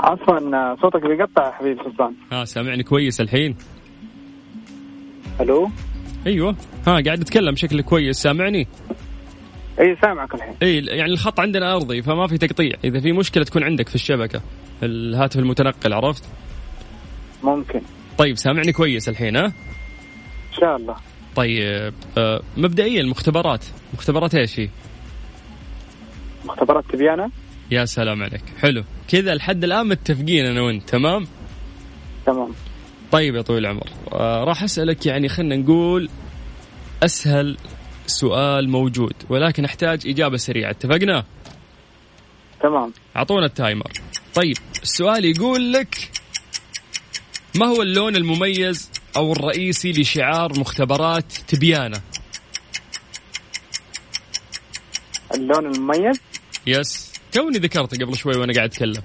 عفوا 0.00 0.76
صوتك 0.82 1.02
بيقطع 1.02 1.46
يا 1.46 1.52
حبيبي 1.52 1.80
سلطان. 1.84 2.14
ها 2.32 2.44
سامعني 2.44 2.82
كويس 2.82 3.20
الحين؟ 3.20 3.56
ألو؟ 5.40 5.70
أيوه. 6.26 6.56
ها 6.86 7.00
قاعد 7.00 7.20
اتكلم 7.20 7.54
بشكل 7.54 7.82
كويس 7.82 8.16
سامعني؟ 8.16 8.66
إي 9.80 9.96
سامعك 10.02 10.34
الحين. 10.34 10.54
إي 10.62 10.76
يعني 10.76 11.12
الخط 11.12 11.40
عندنا 11.40 11.76
أرضي 11.76 12.02
فما 12.02 12.26
في 12.26 12.38
تقطيع. 12.38 12.72
إذا 12.84 13.00
في 13.00 13.12
مشكلة 13.12 13.44
تكون 13.44 13.64
عندك 13.64 13.88
في 13.88 13.94
الشبكة 13.94 14.40
الهاتف 14.82 15.38
المتنقل 15.38 15.92
عرفت؟ 15.92 16.24
ممكن. 17.44 17.80
طيب 18.18 18.36
سامعني 18.36 18.72
كويس 18.72 19.08
الحين 19.08 19.36
ها؟ 19.36 19.46
إن 19.46 19.52
شاء 20.60 20.76
الله. 20.76 20.96
طيب 21.36 21.94
آه 22.18 22.40
مبدئيا 22.56 23.00
المختبرات 23.00 23.64
مختبرات 23.94 24.34
إيش 24.34 24.60
هي؟ 24.60 24.68
مختبرات 26.44 26.84
تبيانة؟ 26.92 27.30
يا 27.70 27.84
سلام 27.84 28.22
عليك. 28.22 28.42
حلو. 28.58 28.84
كذا 29.08 29.34
لحد 29.34 29.64
الآن 29.64 29.88
متفقين 29.88 30.46
أنا 30.46 30.60
وأنت. 30.60 30.88
تمام؟ 30.88 31.26
تمام. 32.26 32.54
طيب 33.12 33.34
يا 33.34 33.42
طويل 33.42 33.58
العمر. 33.66 33.86
آه 34.12 34.44
راح 34.44 34.62
أسألك 34.62 35.06
يعني 35.06 35.28
خلينا 35.28 35.56
نقول 35.56 36.08
أسهل 37.02 37.56
سؤال 38.06 38.68
موجود 38.68 39.14
ولكن 39.28 39.64
أحتاج 39.64 40.06
إجابة 40.06 40.36
سريعة. 40.36 40.70
اتفقنا؟ 40.70 41.24
تمام. 42.62 42.92
أعطونا 43.16 43.46
ال 43.46 43.53
timer. 43.53 43.92
طيب 44.34 44.56
السؤال 44.82 45.24
يقول 45.24 45.72
لك 45.72 46.10
ما 47.54 47.66
هو 47.66 47.82
اللون 47.82 48.16
المميز 48.16 48.90
أو 49.16 49.32
الرئيسي 49.32 49.92
لشعار 49.92 50.60
مختبرات 50.60 51.32
تبيانة؟ 51.32 52.00
اللون 55.34 55.66
المميز؟ 55.66 56.20
yes. 56.66 57.12
توني 57.32 57.58
ذكرته 57.58 58.04
قبل 58.04 58.16
شوي 58.16 58.36
وأنا 58.36 58.52
قاعد 58.52 58.68
أتكلم. 58.68 59.02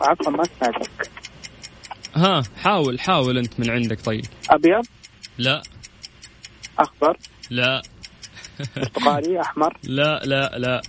عفوا 0.00 0.32
ما 0.32 0.44
سمعتك 0.60 1.10
ها 2.14 2.42
حاول 2.62 3.00
حاول 3.00 3.38
أنت 3.38 3.60
من 3.60 3.70
عندك 3.70 4.00
طيب. 4.00 4.24
أبيض؟ 4.50 4.86
لا. 5.38 5.62
أخضر؟ 6.78 7.16
لا. 7.50 7.82
برتقالي؟ 8.76 9.40
أحمر؟ 9.44 9.76
لا 9.82 10.22
لا 10.24 10.58
لا. 10.58 10.82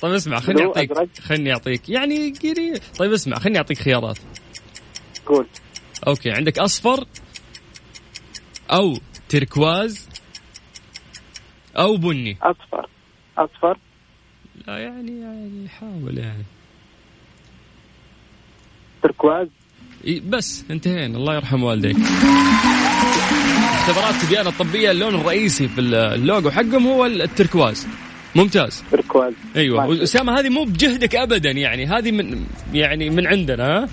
طيب 0.00 0.12
اسمع 0.12 0.40
خليني 0.40 0.66
اعطيك 0.66 1.20
خليني 1.20 1.52
أعطيك. 1.52 1.88
يعني 1.88 2.30
قريب. 2.42 2.80
طيب 2.98 3.12
اسمع 3.12 3.38
خليني 3.38 3.58
أعطيك 3.58 3.78
خيارات. 3.78 4.18
قول. 5.26 5.46
أوكي 6.06 6.30
عندك 6.30 6.58
أصفر 6.58 7.04
أو 8.72 8.98
تركواز 9.28 10.08
أو 11.78 11.96
بني. 11.96 12.38
أصفر. 12.42 12.88
أصفر؟ 13.38 13.78
لا 14.68 14.78
يعني 14.78 15.20
يعني 15.20 15.68
حاول 15.68 16.18
يعني. 16.18 16.44
تركواز؟ 19.02 19.48
بس 20.28 20.64
انتهينا. 20.70 21.18
الله 21.18 21.34
يرحم 21.34 21.62
والديك. 21.62 21.96
اختبارات 23.72 24.14
تبيان 24.14 24.46
الطبية 24.46 24.90
اللون 24.90 25.14
الرئيسي 25.14 25.68
في 25.68 25.80
اللوجو 25.80 26.50
حقهم 26.50 26.86
هو 26.86 27.06
التركواز. 27.06 27.86
ممتاز. 28.34 28.84
تركواز. 28.90 29.32
أيوه. 29.56 30.02
أسامة 30.02 30.38
هذه 30.40 30.48
مو 30.48 30.64
بجهدك 30.64 31.14
ابدا 31.14 31.50
يعني. 31.50 31.86
هذه 31.86 32.12
من 32.12 32.46
يعني 32.74 33.10
من 33.10 33.26
عندنا 33.26 33.64
ها؟ 33.64 33.88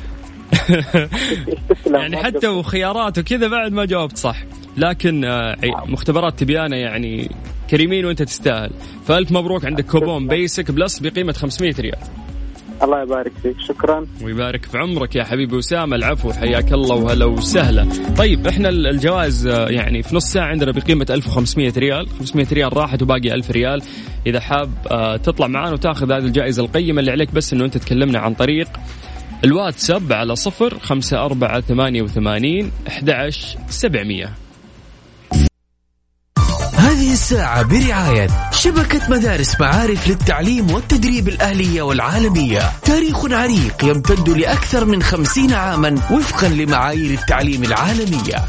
يعني 1.86 2.18
حتى 2.18 2.48
وخيارات 2.48 3.18
وكذا 3.20 3.48
بعد 3.48 3.72
ما 3.72 3.86
جاوبت 3.86 4.18
صح. 4.18 4.38
لكن 4.78 5.26
آه، 5.26 5.58
مختبرات 5.86 6.40
تبيانه 6.40 6.76
يعني 6.76 7.30
كريمين 7.70 8.06
وانت 8.06 8.22
تستاهل. 8.22 8.72
فألف 9.06 9.32
مبروك 9.32 9.66
عندك 9.66 9.86
كوبون 9.86 10.28
basic 10.28 10.72
plus 10.72 11.00
بقيمة 11.00 11.34
500 11.34 11.74
ريال. 11.80 11.98
الله 12.84 13.02
يبارك 13.02 13.32
فيك. 13.42 13.56
شكرا. 13.60 14.08
ويبارك 14.22 14.66
في 14.66 14.78
عمرك 14.78 15.16
يا 15.16 15.24
حبيبي 15.24 15.60
أسامة 15.60 15.96
العفو 15.96 16.34
حياك 16.34 16.74
الله 16.74 16.96
وهلا 16.96 17.26
وسهلا. 17.26 17.88
طيب 18.18 18.48
إحنا 18.48 18.70
الجوائز 18.70 19.48
آه، 19.48 19.68
يعني 19.70 20.04
في 20.04 20.16
نص 20.16 20.26
ساعة 20.26 20.46
عندنا 20.46 20.72
بقيمة 20.72 21.06
1500 21.10 21.74
ريال. 21.78 22.10
500 22.20 22.48
ريال 22.54 22.78
راحت 22.78 23.02
وباقي 23.02 23.34
1000 23.34 23.52
ريال. 23.52 23.82
إذا 24.28 24.40
حاب 24.40 24.72
آه، 24.92 25.18
تطلع 25.18 25.48
معنا 25.48 25.72
وتأخذ 25.72 26.12
هذه 26.12 26.26
الجائزة 26.26 26.64
القيمة 26.64 27.00
اللي 27.00 27.12
عليك 27.12 27.34
بس 27.34 27.54
إنه 27.54 27.66
أنت 27.66 27.78
تكلمنا 27.78 28.20
عن 28.20 28.34
طريق 28.34 28.68
الواتساب 29.44 30.14
على 30.14 30.36
صفر 30.36 30.80
خمسة 30.80 31.26
أربعة 31.26 31.62
ثمانية 31.62 32.02
وثمانين 32.02 32.72
أحد 32.88 33.30
سبعمية. 33.70 34.43
هذه 36.94 37.14
الساعة 37.14 37.64
برعاية 37.64 38.28
شبكة 38.52 39.10
مدارس 39.10 39.60
معارف 39.60 40.08
للتعليم 40.08 40.72
والتدريب 40.72 41.28
الأهلية 41.28 41.82
والعالمية. 41.82 42.72
تاريخ 42.82 43.26
عريق 43.26 43.84
يمتد 43.84 44.30
لأكثر 44.30 44.86
من 44.86 45.04
خمسين 45.04 45.54
عاما 45.54 45.90
وفقا 46.12 46.48
لمعايير 46.48 47.20
التعليم 47.20 47.64
العالمية. 47.64 48.46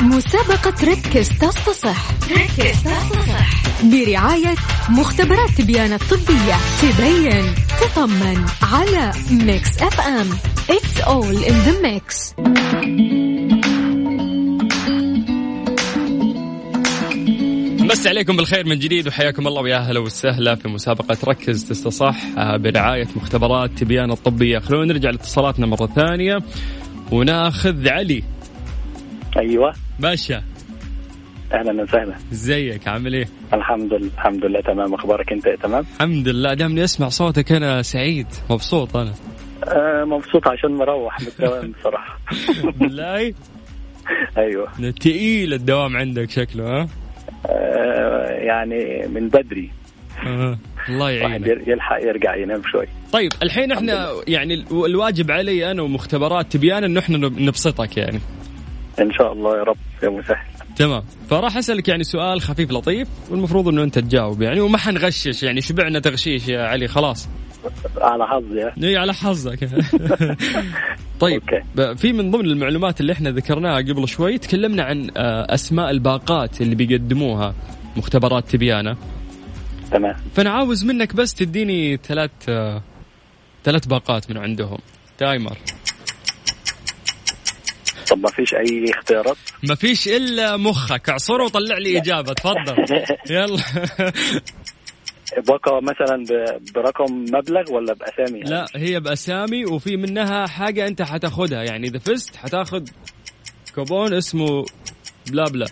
مسابقة 0.00 0.74
ركز 0.84 1.28
تصفح 1.28 2.10
ركز 2.30 2.82
تصفح 2.82 3.62
برعاية 3.82 4.54
مختبرات 4.88 5.50
تبيان 5.50 5.92
الطبية. 5.92 6.56
تبين 6.82 7.54
تطمن 7.80 8.44
على 8.62 9.12
Mix 9.30 9.82
FM 9.82 10.30
It's 10.68 11.00
all 11.06 11.36
in 11.50 11.56
the 11.66 11.74
mix. 11.80 12.34
مس 17.90 18.06
عليكم 18.06 18.36
بالخير 18.36 18.66
من 18.66 18.78
جديد 18.78 19.08
وحياكم 19.08 19.46
الله 19.46 19.62
ويا 19.62 19.76
أهلا 19.76 20.00
وسهلا 20.00 20.54
في 20.54 20.68
مسابقة 20.68 21.16
ركز 21.24 21.68
تستصح 21.68 22.16
آه، 22.38 22.56
برعاية 22.56 23.06
مختبرات 23.16 23.70
تبيان 23.70 24.10
الطبية. 24.10 24.58
خلونا 24.58 24.92
نرجع 24.92 25.10
لاتصالاتنا 25.10 25.66
مرة 25.66 25.86
ثانية 25.86 26.38
وناخذ 27.12 27.88
علي. 27.88 28.22
أيوه. 29.38 29.72
باشا. 30.00 30.42
أهلا 31.52 31.82
وسهلا. 31.82 32.16
إزيك؟ 32.32 32.88
عامل 32.88 33.14
إيه؟ 33.14 33.28
الحمد 33.54 33.92
لله 33.94 34.10
الحمد 34.14 34.44
لله 34.44 34.60
تمام. 34.60 34.94
أخبارك 34.94 35.32
أنت؟ 35.32 35.48
تمام. 35.62 35.84
الحمد 35.96 36.28
لله. 36.28 36.54
دامني 36.54 36.84
أسمع 36.84 37.08
صوتك 37.08 37.52
أنا 37.52 37.82
سعيد. 37.82 38.26
مبسوط 38.50 38.96
أنا. 38.96 39.12
آه 39.64 40.04
مبسوط 40.04 40.48
عشان 40.48 40.70
مروح 40.70 41.20
من 41.20 41.26
الدوام 41.26 41.72
بصراحة. 41.80 42.18
بالله. 42.80 43.34
أيوه. 44.38 44.92
تقيل 45.00 45.54
الدوام 45.54 45.96
عندك 45.96 46.30
شكله 46.30 46.64
ها؟ 46.64 46.88
آه 47.48 48.28
يعني 48.30 49.06
من 49.08 49.28
بدري. 49.28 49.70
الله 50.88 51.10
يعينك. 51.10 51.46
يلحق 51.66 52.02
يرجع 52.02 52.36
ينام 52.36 52.62
شوي. 52.72 52.86
طيب 53.12 53.32
الحين 53.42 53.72
إحنا 53.72 54.08
يعني 54.28 54.54
ال- 54.54 54.84
الواجب 54.86 55.30
علي 55.30 55.70
أنا 55.70 55.82
ومختبرات 55.82 56.52
تبيان 56.52 56.84
إنه 56.84 57.00
إحنا 57.00 57.18
نب- 57.18 57.40
نبسطك 57.40 57.96
يعني. 57.96 58.18
إن 59.00 59.12
شاء 59.12 59.32
الله 59.32 59.58
يا 59.58 59.62
رب 59.62 59.76
يا 60.02 60.08
مسهل 60.08 60.36
تمام. 60.76 61.02
فراح 61.30 61.56
أسألك 61.56 61.88
يعني 61.88 62.04
سؤال 62.04 62.40
خفيف 62.40 62.70
لطيف 62.72 63.08
والمفروض 63.30 63.68
إنه 63.68 63.82
أنت 63.82 63.98
تجاوب 63.98 64.42
يعني 64.42 64.60
وما 64.60 64.78
حنغشش 64.78 65.42
يعني 65.42 65.60
شبعنا 65.60 66.00
تغشيش 66.00 66.48
يا 66.48 66.62
علي 66.62 66.88
خلاص. 66.88 67.28
على 68.00 68.26
حظي. 68.26 68.86
اي 68.88 68.96
على 68.96 69.14
حظك. 69.14 69.58
طيب 71.20 71.42
أوكي. 71.76 71.96
في 71.96 72.12
من 72.12 72.30
ضمن 72.30 72.44
المعلومات 72.44 73.00
اللي 73.00 73.12
إحنا 73.12 73.30
ذكرناها 73.30 73.76
قبل 73.76 74.08
شوي 74.08 74.38
تكلمنا 74.38 74.82
عن 74.82 75.10
آه، 75.16 75.54
أسماء 75.54 75.90
الباقات 75.90 76.60
اللي 76.60 76.74
بيقدموها 76.74 77.54
مختبرات 77.96 78.48
تبيانه 78.50 78.96
تمام. 79.92 80.16
فأنا 80.34 80.50
عاوز 80.50 80.84
منك 80.84 81.14
بس 81.14 81.34
تديني 81.34 81.96
ثلاث 81.96 82.30
آه، 82.48 82.82
ثلاث 83.64 83.86
باقات 83.86 84.30
من 84.30 84.38
عندهم. 84.38 84.78
timer 85.18 85.56
طب 88.10 88.18
ما 88.18 88.30
فيش 88.30 88.54
أي 88.54 88.90
اختيارات؟ 88.90 89.36
ما 89.62 89.74
فيش 89.74 90.08
إلا 90.08 90.56
مخك. 90.56 91.08
اعصره 91.08 91.44
وطلع 91.44 91.78
لي 91.78 91.98
إجابة. 91.98 92.32
تفضل. 92.32 92.76
يلا. 93.30 93.58
بقى 95.36 95.82
مثلا 95.82 96.24
برقم 96.74 97.14
مبلغ 97.14 97.72
ولا 97.72 97.94
بأسامي 97.94 98.38
يعني؟ 98.38 98.50
لا 98.50 98.66
هي 98.76 99.00
بأسامي 99.00 99.64
وفي 99.64 99.96
منها 99.96 100.46
حاجة 100.46 100.86
أنت 100.86 101.02
حتاخدها. 101.02 101.62
يعني 101.62 101.86
اذا 101.86 101.98
فزت 101.98 102.36
حتاخذ 102.36 102.88
كوبون 103.74 104.14
اسمه 104.14 104.64
بلا 105.30 105.44
بلا. 105.44 105.66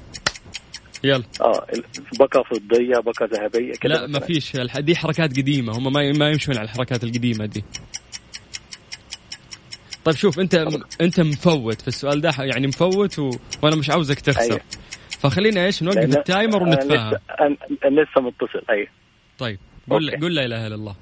يلا. 1.04 1.24
آه 1.40 1.66
بقى 2.18 2.44
فضية 2.50 2.98
بقى 2.98 3.28
ذهبية 3.32 3.72
كده 3.80 3.94
لا 3.94 4.06
ما. 4.06 4.20
فيش 4.20 4.56
دي 4.78 4.96
حركات 4.96 5.30
قديمة. 5.30 5.78
هم 5.78 5.92
ما 5.92 6.12
ما 6.12 6.28
يمشون 6.28 6.56
على 6.56 6.64
الحركات 6.64 7.04
القديمة 7.04 7.46
دي. 7.46 7.64
طيب 10.04 10.14
شوف 10.14 10.40
أنت 10.40 10.66
أنت 11.00 11.20
مفوت 11.20 11.80
في 11.80 11.88
السؤال 11.88 12.20
ده. 12.20 12.30
يعني 12.38 12.66
مفوت 12.66 13.18
و... 13.18 13.30
وأنا 13.62 13.76
مش 13.76 13.90
عاوزك 13.90 14.20
تخسر. 14.20 14.52
أيوة. 14.52 14.60
فخلينا 15.10 15.64
إيش 15.64 15.82
نوقف 15.82 16.16
ال 16.16 16.24
timer 16.24 16.62
ونتفاهم. 16.62 17.12
أنا 17.40 18.00
لسه 18.02 18.20
متصل. 18.20 18.62
أيوه. 18.70 18.88
طيب 19.38 19.58
قول 19.90 20.10
أوكي. 20.10 20.20
قول 20.22 20.34
لا 20.34 20.44
إله 20.44 20.66
إلا 20.66 20.74
الله. 20.74 20.94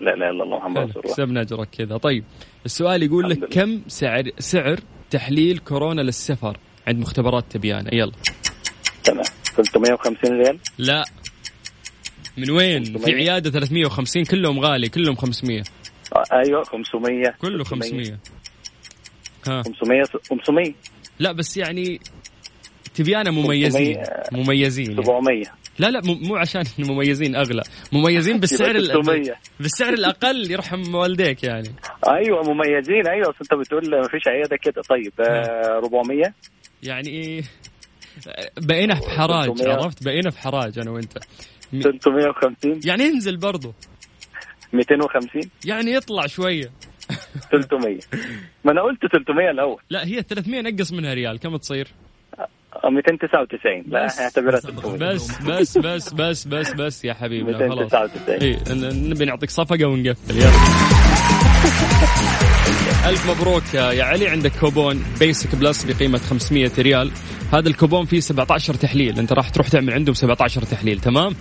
لا 0.00 0.10
لا 0.10 0.30
إلا 0.30 0.44
الله 0.44 0.58
محمد 0.58 0.78
رسول 0.78 1.02
الله. 1.02 1.14
كسبنا 1.14 1.40
أجرك 1.40 1.68
كذا. 1.70 1.96
طيب 1.96 2.24
السؤال 2.66 3.02
يقول 3.02 3.30
لك. 3.30 3.44
كم 3.44 3.82
سعر 3.88 4.30
سعر 4.38 4.80
تحليل 5.10 5.58
كورونا 5.58 6.00
للسفر؟ 6.00 6.56
عند 6.86 6.98
مختبرات 6.98 7.44
تبيانه 7.50 7.90
يلا. 7.92 8.12
تمام. 9.04 9.24
350 9.56 10.40
ريال؟ 10.40 10.58
لا. 10.78 11.04
من 12.36 12.50
وين؟ 12.50 12.84
500. 12.84 13.04
في 13.04 13.12
عيادة 13.14 13.50
350 13.50 14.24
كلهم 14.24 14.60
غالي 14.60 14.88
كلهم 14.88 15.14
500 15.16 15.62
آه، 16.16 16.24
أيوه 16.32 16.64
500 16.64 17.34
كله 17.40 17.64
500 17.64 18.18
ها. 19.48 19.62
500 19.62 20.02
500 20.30 20.74
لا 21.18 21.32
بس 21.32 21.56
يعني 21.56 22.00
تبيانة 22.94 23.30
مميزين 23.30 23.94
500. 24.04 24.44
مميزين 24.44 24.90
يعني. 24.90 25.04
700 25.04 25.44
لا 25.78 25.90
لا 25.90 26.00
مو 26.04 26.36
عشان 26.36 26.62
مميزين 26.88 27.36
أغلى. 27.36 27.62
مميزين 27.92 28.38
بالسعر 28.40 28.68
يبقى 28.76 28.80
ال- 28.80 29.04
600. 29.04 29.34
بالسعر 29.60 29.92
الأقل 29.92 30.50
يرحم 30.50 30.94
والديك 30.94 31.44
يعني. 31.44 31.68
أيوه 32.08 32.42
مميزين 32.42 33.06
أيوه 33.08 33.30
اصل 33.30 33.38
أنت 33.42 33.54
بتقول 33.54 33.90
ما 33.90 34.08
فيش 34.08 34.22
عيادة 34.28 34.56
كده. 34.56 34.82
طيب 34.82 35.12
آه 35.20 35.78
400 35.78 36.34
يعني 36.82 37.42
بقينا 38.56 38.94
في 38.94 39.10
حراج 39.10 39.48
300. 39.56 39.72
عرفت؟ 39.74 40.04
بقينا 40.04 40.30
في 40.30 40.38
حراج 40.38 40.78
أنا 40.78 40.90
وأنت. 40.90 41.18
م- 41.72 41.80
350 41.80 42.80
يعني 42.84 43.04
انزل 43.06 43.36
برضو. 43.36 43.74
250 44.72 45.42
يعني 45.64 45.92
يطلع 45.92 46.26
شوية. 46.26 46.70
300 47.50 47.98
ما 48.64 48.72
أنا 48.72 48.82
قلت 48.82 49.00
300 49.12 49.50
الأول. 49.50 49.82
لا 49.90 50.06
هي 50.06 50.22
300 50.22 50.60
نقص 50.60 50.92
منها 50.92 51.14
ريال. 51.14 51.38
كم 51.38 51.56
تصير؟ 51.56 51.88
آه، 52.38 52.48
299 52.84 53.84
لا 53.86 54.04
بس. 54.04 54.20
اعتبرها 54.20 54.60
300 54.60 54.96
بس 54.96 55.42
بس 55.42 55.78
بس 55.78 56.12
بس 56.12 56.46
بس 56.46 56.72
بس 56.72 57.04
يا 57.04 57.14
خلاص. 57.14 57.30
299 57.32 58.42
اي 58.42 58.58
نبي 59.10 59.24
نعطيك 59.24 59.50
صفقة 59.50 59.84
ونقفل 59.84 60.36
يلا. 60.36 60.50
ألف 63.08 63.30
مبروك 63.30 63.74
يا 63.74 64.04
علي. 64.04 64.28
عندك 64.28 64.52
كوبون 64.60 65.04
basic 65.20 65.54
plus 65.54 65.84
بقيمة 65.84 66.18
500 66.18 66.70
ريال. 66.78 67.10
هذا 67.52 67.68
الكوبون 67.68 68.04
فيه 68.04 68.20
17 68.20 68.74
تحليل. 68.74 69.18
أنت 69.18 69.32
راح 69.32 69.48
تروح 69.48 69.68
تعمل 69.68 69.94
عندهم 69.94 70.14
17 70.14 70.62
تحليل 70.62 71.00
تمام؟ 71.00 71.34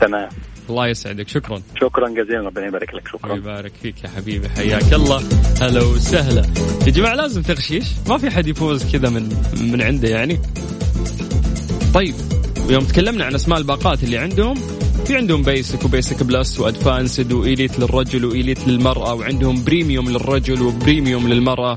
تمام. 0.00 0.28
الله 0.70 0.88
يسعدك. 0.88 1.28
شكرا. 1.28 1.62
شكرا 1.80 2.08
جزيلا. 2.08 2.40
ربنا 2.40 2.66
يبارك 2.66 2.94
لك. 2.94 3.08
شكرا. 3.08 3.32
ويبارك 3.32 3.72
فيك 3.82 4.04
يا 4.04 4.08
حبيبي. 4.08 4.48
حياك 4.48 4.92
الله. 4.92 5.22
هلا 5.60 5.82
وسهلا. 5.82 6.42
يا 6.86 6.90
جماعة 6.90 7.14
لازم 7.14 7.42
تغشيش. 7.42 7.84
ما 8.08 8.18
في 8.18 8.30
حد 8.30 8.46
يفوز 8.46 8.92
كذا 8.92 9.08
من 9.08 9.28
من 9.72 9.82
عنده 9.82 10.08
يعني. 10.08 10.40
طيب. 11.94 12.14
يوم 12.68 12.84
تكلمنا 12.84 13.24
عن 13.24 13.34
أسماء 13.34 13.58
الباقات 13.58 14.04
اللي 14.04 14.18
عندهم 14.18 14.54
في 15.06 15.16
عندهم 15.16 15.42
بيسك 15.42 15.84
وبيسك 15.84 16.22
بلس 16.22 16.60
وادفانسد 16.60 17.32
وايليت 17.32 17.78
للرجل 17.78 18.24
وايليت 18.24 18.68
للمرأة 18.68 19.14
وعندهم 19.14 19.64
premium 19.64 20.10
للرجل 20.10 20.62
و 20.62 20.70
premium 20.70 21.28
للمرأة. 21.28 21.76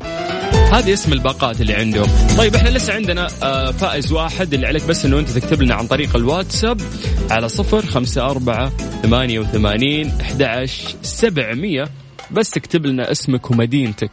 هذه 0.71 0.93
اسم 0.93 1.13
الباقات 1.13 1.61
اللي 1.61 1.73
عندهم. 1.73 2.07
طيب 2.37 2.55
إحنا 2.55 2.69
لسه 2.69 2.93
عندنا 2.93 3.27
آه، 3.43 3.71
فائز 3.71 4.11
واحد 4.11 4.53
اللي 4.53 4.67
عليك 4.67 4.85
بس 4.85 5.05
إنه 5.05 5.19
أنت 5.19 5.29
تكتب 5.29 5.61
لنا 5.61 5.75
عن 5.75 5.87
طريق 5.87 6.15
الواتساب 6.15 6.81
على 7.29 7.49
صفر 7.49 7.85
خمسة 7.85 8.25
أربعة 8.25 8.71
ثمانية 9.03 9.39
وثمانين 9.39 10.11
أحد 10.21 10.65
سبعمية. 11.01 11.89
بس 12.31 12.49
تكتب 12.49 12.85
لنا 12.85 13.11
اسمك 13.11 13.51
ومدينتك. 13.51 14.11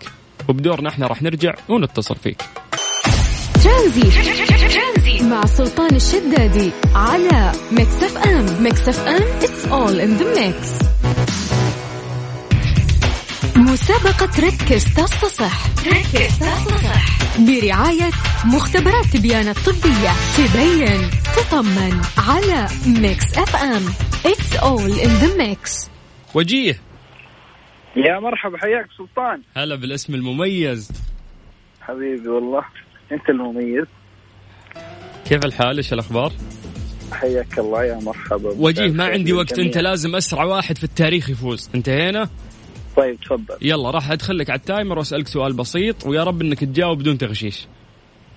وبدورنا 0.49 0.89
إحنا 0.89 1.07
راح 1.07 1.23
نرجع 1.23 1.55
ونتصل 1.69 2.17
فيك. 2.23 2.43
مع 5.31 5.45
سلطان 5.47 5.95
الشدادي 5.97 6.73
على 6.95 7.53
Mix 7.73 8.03
FM 8.03 8.63
Mix 8.63 8.89
FM 8.89 9.41
it's 9.41 9.65
all 9.67 10.01
in 10.05 10.21
the 10.21 10.27
mix. 10.39 10.85
مسابقة 13.57 14.47
ركز 14.47 14.85
تصفح 14.85 15.67
ركز 15.87 16.39
تصفح 16.39 17.19
برعاية 17.39 18.11
مختبرات 18.45 19.05
تبيان 19.05 19.49
الطبية. 19.49 20.13
تبين 20.37 21.11
تطمن 21.37 22.01
على 22.19 22.69
Mix 22.87 23.39
FM 23.39 23.83
it's 24.25 24.57
all 24.61 25.03
in 25.05 25.11
the 25.25 25.39
mix. 25.39 25.89
وجيه. 26.35 26.81
يا 27.97 28.21
مرحبا 28.21 28.59
حياك 28.59 28.87
سلطان. 28.99 29.43
هلا 29.57 29.75
بالاسم 29.75 30.15
المميز. 30.15 30.91
حبيبي 31.81 32.29
والله 32.29 32.65
أنت 33.13 33.29
المميز. 33.29 33.87
كيف 35.25 35.45
الحال؟ 35.45 35.77
إيش 35.77 35.93
الأخبار؟ 35.93 36.33
حياك 37.13 37.59
الله 37.59 37.85
يا 37.85 37.97
مرحبا. 37.97 38.51
وجيه 38.59 38.89
ما 38.89 39.05
عندي 39.05 39.33
وقت 39.33 39.59
أنت 39.59 39.79
لازم 39.79 40.17
أسرع 40.17 40.45
واحد 40.45 40.79
في 40.79 40.85
التاريخ 40.85 41.31
يفوز. 41.31 41.71
انتهينا؟ 41.75 42.29
طيب 42.97 43.21
تفضل. 43.21 43.57
يلا 43.63 43.91
راح 43.91 44.11
ادخل 44.11 44.39
لك 44.39 44.51
على 44.51 44.59
ال 44.59 44.65
timer 44.65 44.99
وأسألك 44.99 45.29
سؤال 45.29 45.53
بسيط 45.53 46.07
ويا 46.07 46.25
رب 46.25 46.43
إنك 46.43 46.61
تجاوب 46.61 46.99
بدون 46.99 47.19
تغشيش. 47.19 47.67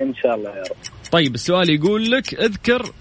إن 0.02 0.14
شاء 0.24 0.36
الله 0.36 0.50
يا 0.50 0.62
رب. 0.62 1.12
طيب 1.12 1.36
السؤال 1.36 1.70
يقول 1.70 2.12
لك 2.12 2.34
اذكر 2.34 2.92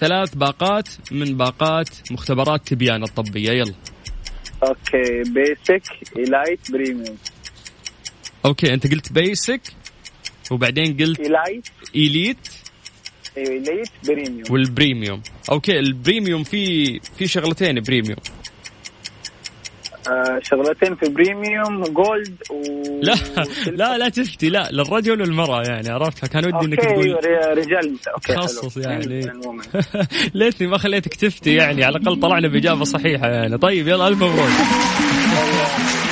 ثلاث 0.00 0.34
باقات 0.34 0.88
من 1.10 1.36
باقات 1.36 1.88
مختبرات 2.10 2.68
تبيان 2.68 3.02
الطبية. 3.02 3.50
يلا. 3.50 3.74
أوكي 4.62 5.22
basic 5.22 5.82
elite 6.16 6.72
premium 6.72 7.16
أوكي 8.44 8.74
أنت 8.74 8.92
قلت 8.92 9.12
basic 9.12 9.60
وبعدين 10.50 10.96
قلت 10.96 11.20
elite 11.20 11.68
elite 11.96 12.48
أيوه 13.38 13.62
elite 13.62 13.88
premium؟ 14.06 14.44
وال 14.50 14.64
premium. 14.64 15.22
أوكي 15.50 15.78
ال 15.78 15.86
premium 15.86 16.42
في 16.42 17.00
في 17.18 17.26
شغلتين 17.26 17.80
premium. 17.80 18.18
آه 20.08 20.40
شغلتين 20.42 20.94
في 20.94 21.08
premium 21.08 21.82
gold 21.82 22.36
و 22.50 22.62
لا 23.02 23.14
لا 23.66 23.98
لا 23.98 24.08
تفتي 24.08 24.48
لا 24.48 24.68
للرجل 24.72 25.20
والمرأة 25.20 25.62
يعني 25.62 25.88
عرفت 25.88 26.26
كان 26.26 26.44
ودي 26.46 26.66
إنك 26.66 26.80
تقول 26.80 27.14
رجال 27.58 27.96
أوكي 28.14 28.32
حلو. 28.32 28.42
خصص 28.42 28.76
يعني. 28.76 29.32
ليتني 30.34 30.66
ما 30.66 30.78
خليتك 30.78 31.14
تفتي 31.14 31.54
يعني 31.54 31.84
على 31.84 31.96
الأقل 31.96 32.20
طلعنا 32.20 32.48
بإجابة 32.48 32.84
صحيحة 32.84 33.28
يعني. 33.28 33.58
طيب 33.58 33.88
يلا 33.88 34.08
ألف 34.08 34.22
مبروك. 34.22 34.48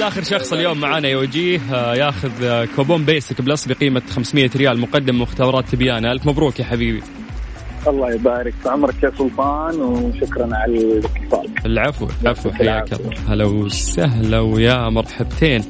انت 0.00 0.08
آخر 0.08 0.22
شخص 0.22 0.52
اليوم 0.52 0.80
معانا 0.80 1.08
يا 1.08 1.16
وجيه 1.16 1.60
آه، 1.72 1.94
ياخذ 1.94 2.44
آه، 2.44 2.64
كوبون 2.76 3.04
basic 3.04 3.42
plus 3.42 3.66
بقيمة 3.66 4.02
500 4.10 4.50
ريال 4.56 4.78
مقدم 4.78 5.22
مختبرات 5.22 5.68
تبيانه 5.68 6.12
ألف 6.12 6.26
مبروك 6.26 6.60
يا 6.60 6.64
حبيبي. 6.64 7.02
الله 7.86 8.12
يبارك. 8.12 8.54
في 8.62 8.68
عمرك 8.68 9.02
يا 9.02 9.10
سلطان 9.18 9.80
وشكرا 9.80 10.48
على 10.52 10.78
الاتصال. 10.78 11.48
العفو 11.66 12.08
العفو 12.22 12.50
حياك 12.50 12.92
الله. 12.92 13.10
هلا 13.28 13.44
وسهلا 13.44 14.40
ويا 14.40 14.88
مرحبتين. 14.88 15.64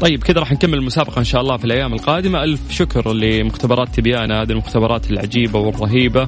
طيب 0.00 0.22
كذا 0.22 0.40
راح 0.40 0.52
نكمل 0.52 0.74
المسابقة 0.74 1.18
إن 1.18 1.24
شاء 1.24 1.40
الله 1.40 1.56
في 1.56 1.64
الأيام 1.64 1.92
القادمة. 1.92 2.44
ألف 2.44 2.60
شكر 2.70 3.12
لمختبرات 3.12 3.88
تبيانة 3.88 4.42
هذه 4.42 4.50
المختبرات 4.50 5.10
العجيبة 5.10 5.58
والرهيبة 5.58 6.26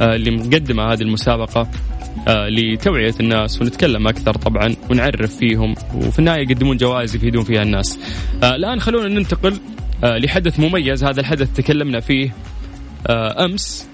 آه، 0.00 0.14
اللي 0.14 0.30
مقدمة 0.30 0.92
هذه 0.92 1.02
المسابقة. 1.02 1.68
لتوعية 2.28 3.14
الناس 3.20 3.62
ونتكلم 3.62 4.08
أكثر 4.08 4.34
طبعا 4.34 4.76
ونعرف 4.90 5.36
فيهم 5.36 5.74
وفي 5.94 6.18
النهاية 6.18 6.42
يقدمون 6.42 6.76
جوائز 6.76 7.14
يفيدون 7.16 7.44
فيها 7.44 7.62
الناس. 7.62 7.98
آه، 8.42 8.54
الآن 8.54 8.80
خلونا 8.80 9.08
ننتقل 9.08 9.58
آه، 10.04 10.18
لحدث 10.18 10.60
مميز 10.60 11.04
هذا 11.04 11.20
الحدث 11.20 11.52
تكلمنا 11.52 12.00
فيه. 12.00 12.34
آه، 13.06 13.44
أمس 13.44 13.88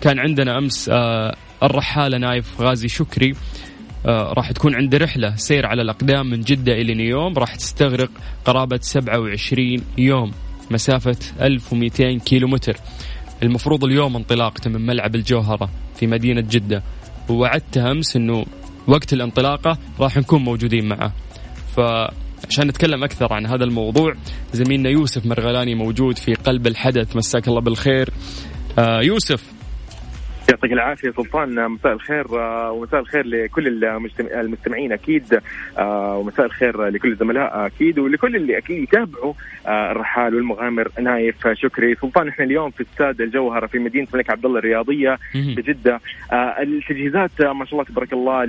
كان 0.00 0.18
عندنا 0.18 0.58
أمس 0.58 0.88
آه، 0.92 1.36
الرحالة 1.62 2.18
نايف 2.18 2.60
غازي 2.60 2.88
شكري 2.88 3.34
آه، 4.06 4.32
راح 4.32 4.52
تكون 4.52 4.74
عنده 4.74 4.98
رحلة 4.98 5.36
سير 5.36 5.66
على 5.66 5.82
الأقدام 5.82 6.30
من 6.30 6.40
جدة 6.40 6.72
إلى 6.72 6.94
نيوم 6.94 7.38
راح 7.38 7.54
تستغرق 7.54 8.10
قرابة 8.44 8.78
27 8.82 9.84
يوم 9.98 10.32
مسافة 10.70 11.16
1200 11.40 12.18
كيلو 12.18 12.48
متر 12.48 12.76
المفروض 13.42 13.84
اليوم 13.84 14.16
انطلاقته 14.16 14.70
من 14.70 14.86
ملعب 14.86 15.14
الجوهرة 15.14 15.70
في 15.96 16.06
مدينة 16.06 16.40
جدة. 16.40 16.82
ووعدته 17.30 17.90
أمس 17.90 18.16
أنه 18.16 18.46
وقت 18.86 19.12
الانطلاقة 19.12 19.78
راح 20.00 20.16
نكون 20.16 20.42
موجودين 20.42 20.88
معه. 20.88 21.12
فعشان 21.76 22.66
نتكلم 22.66 23.04
أكثر 23.04 23.32
عن 23.32 23.46
هذا 23.46 23.64
الموضوع 23.64 24.14
زميلنا 24.52 24.90
يوسف 24.90 25.26
مرغلاني 25.26 25.74
موجود 25.74 26.18
في 26.18 26.34
قلب 26.34 26.66
الحدث. 26.66 27.16
مساك 27.16 27.48
الله 27.48 27.60
بالخير. 27.60 28.10
آه 28.78 29.00
يوسف 29.02 29.59
يعطيك 30.50 30.72
العافية 30.72 31.10
سلطان. 31.10 31.68
مساء 31.68 31.92
الخير 31.92 32.26
آه، 32.38 32.72
ومساء 32.72 33.00
الخير 33.00 33.26
لكل 33.26 33.84
المستمعين 34.20 34.92
أكيد 34.92 35.40
آه، 35.78 36.16
ومساء 36.16 36.46
الخير 36.46 36.86
لكل 36.88 37.12
الزملاء 37.12 37.66
أكيد 37.66 37.98
ولكل 37.98 38.36
اللي 38.36 38.58
أكيد 38.58 38.82
يتابعوا 38.82 39.32
آه، 39.66 39.92
الرحال 39.92 40.34
والمغامر. 40.34 40.88
نايف 41.00 41.48
شكري. 41.48 41.94
سلطان 41.94 42.28
إحنا 42.28 42.44
اليوم 42.44 42.70
في 42.70 42.82
استاد 42.82 43.20
الجوهرة 43.20 43.66
في 43.66 43.78
مدينة 43.78 44.06
الملك 44.12 44.30
عبد 44.30 44.46
الله 44.46 44.58
الرياضية 44.58 45.18
مهم. 45.34 45.54
في 45.54 45.62
جدة. 45.62 46.00
آه، 46.32 46.62
التجهيزات 46.62 47.42
ما 47.42 47.64
شاء 47.64 47.72
الله 47.72 47.84
تبارك 47.84 48.12
الله 48.12 48.48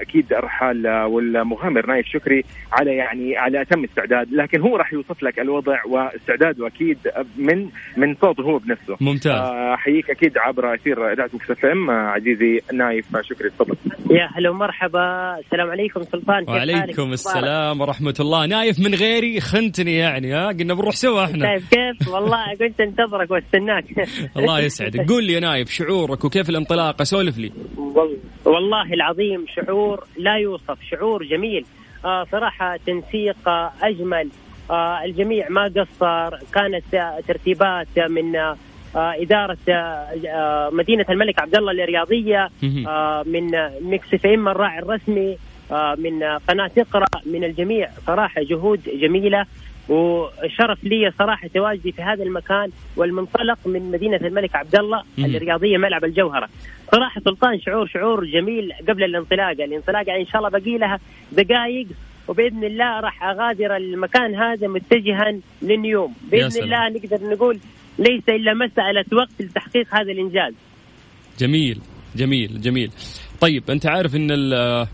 أكيد 0.00 0.32
الرحال 0.32 0.88
والمغامر. 0.88 1.86
نايف 1.86 2.06
شكري. 2.06 2.44
على 2.72 2.96
يعني 2.96 3.36
على 3.36 3.62
أتم 3.62 3.84
استعداد 3.84 4.32
لكن 4.32 4.60
هو 4.60 4.76
راح 4.76 4.92
يوصف 4.92 5.22
لك 5.22 5.38
الوضع 5.38 5.78
واستعداده 5.86 6.66
أكيد 6.66 6.98
من 7.36 7.68
من 7.96 8.14
صوته 8.14 8.42
هو 8.42 8.58
بنفسه. 8.58 8.96
ممتاز. 9.00 9.40
أحييك 9.74 10.10
أكيد 10.10 10.38
عبر 10.38 10.74
أثير 10.74 11.12
إذاعة 11.12 11.30
ميكس 11.34 11.50
إف 11.50 11.64
إم 11.64 11.90
عزيزي 11.90 12.60
نايف 12.72 13.06
شكري 13.22 13.50
تفضل. 13.50 13.76
يا 14.10 14.28
هلا 14.36 14.50
ومرحبا. 14.50 15.36
السلام 15.38 15.70
عليكم 15.70 16.02
سلطان 16.02 16.44
كيف 16.44 16.48
حالك؟ 16.58 16.74
وعليكم 16.76 17.12
السلام 17.12 17.80
ورحمة 17.80 18.14
الله. 18.20 18.46
نايف 18.46 18.80
من 18.80 18.94
غيري 18.94 19.40
خنتني 19.40 19.96
يعني 19.96 20.32
ها؟ 20.34 20.48
قلنا 20.48 20.74
بنروح 20.74 20.94
سوا 20.94 21.24
إحنا. 21.24 21.46
طيب 21.48 21.62
كيف؟ 21.70 22.08
والله 22.08 22.54
كنت 22.58 22.80
انتظرك 22.80 23.30
واستناك. 23.30 23.84
الله 24.38 24.60
يسعدك. 24.60 25.08
قول 25.10 25.24
لي 25.24 25.32
يا 25.32 25.40
نايف 25.40 25.70
شعورك 25.70 26.24
وكيف 26.24 26.50
الانطلاقة 26.50 27.04
سولف 27.04 27.38
لي. 27.38 27.52
وال- 27.76 28.18
والله 28.44 28.92
العظيم 28.94 29.44
شعور 29.56 30.04
لا 30.18 30.36
يوصف 30.36 30.78
شعور 30.90 31.24
جميل. 31.24 31.64
آه 32.04 32.24
صراحة 32.32 32.76
تنسيق 32.86 33.48
آه 33.48 33.72
أجمل. 33.82 34.28
آه 34.70 35.04
الجميع 35.04 35.48
ما 35.48 35.62
قصر 35.64 36.36
كانت 36.54 36.94
آه 36.94 37.20
ترتيبات 37.28 37.88
من 38.10 38.32
آه 38.96 39.14
إدارة 39.22 39.58
آه 39.68 39.72
آه 39.72 40.70
مدينة 40.72 41.06
الملك 41.10 41.38
عبد 41.40 41.56
الله. 42.62 42.88
آه 42.88 43.22
من 43.26 43.50
ميكس 43.90 44.14
إف 44.14 44.26
إم 44.26 44.48
الراعي 44.48 44.78
الرسمي 44.78 45.36
من 45.98 46.22
قناة 46.48 46.70
اقرأ 46.78 47.06
من 47.26 47.44
الجميع 47.44 47.88
صراحة 48.06 48.42
جهود 48.42 48.80
جميلة 49.00 49.46
وشرف 49.88 50.84
لي 50.84 51.12
صراحة 51.18 51.48
تواجدي 51.54 51.92
في 51.92 52.02
هذا 52.02 52.22
المكان 52.22 52.70
والمنطلق 52.96 53.58
من 53.66 53.90
مدينة 53.90 54.16
الملك 54.16 54.56
عبد 54.56 54.76
الله 54.76 55.02
مم. 55.18 55.24
الرياضية 55.24 55.78
ملعب 55.78 56.04
الجوهرة 56.04 56.48
صراحة 56.92 57.20
سلطان 57.20 57.60
شعور 57.60 57.86
شعور 57.86 58.24
جميل 58.24 58.72
قبل 58.88 59.04
الانطلاقة 59.04 59.52
الانطلاقة 59.64 60.04
يعني 60.08 60.20
إن 60.20 60.26
شاء 60.26 60.36
الله 60.38 60.48
باقي 60.48 60.78
لها 60.78 60.98
دقائق 61.32 61.86
وبإذن 62.28 62.64
الله 62.64 63.00
راح 63.00 63.22
أغادر 63.24 63.76
المكان 63.76 64.34
هذا 64.34 64.68
متجها 64.68 65.34
للنيوم 65.62 66.14
سلام. 66.48 66.64
الله 66.64 66.88
نقدر 66.88 67.30
نقول 67.30 67.58
ليس 67.98 68.22
إلا 68.28 68.54
مسألة 68.54 69.04
وقت 69.18 69.42
لتحقيق 69.42 69.86
هذا 69.94 70.12
الإنجاز. 70.12 70.54
جميل 71.38 71.80
جميل 72.16 72.60
جميل. 72.60 72.90
طيب 73.40 73.70
أنت 73.70 73.86
عارف 73.86 74.16
إن 74.16 74.30
ال- 74.30 74.86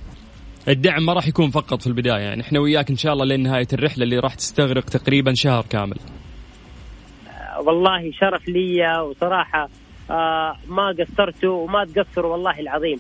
الدعم 0.68 1.06
ما 1.06 1.12
راح 1.12 1.28
يكون 1.28 1.50
فقط 1.50 1.80
في 1.80 1.86
البداية 1.86 2.20
يعني 2.22 2.42
إحنا 2.42 2.60
وياك 2.60 2.90
إن 2.90 2.96
شاء 2.96 3.12
الله 3.12 3.24
لين 3.24 3.42
نهاية 3.42 3.66
الرحلة 3.72 4.04
اللي 4.04 4.18
راح 4.18 4.34
تستغرق 4.34 4.84
تقريبا 4.84 5.32
شهر 5.34 5.64
كامل. 5.70 5.96
والله 7.66 8.10
شرف 8.20 8.48
لي 8.48 9.00
وصراحة 9.02 9.68
آه 10.10 10.56
ما 10.68 10.94
قصرتوا 10.98 11.64
وما 11.64 11.84
تقصروا 11.84 12.32
والله 12.32 12.60
العظيم. 12.60 12.98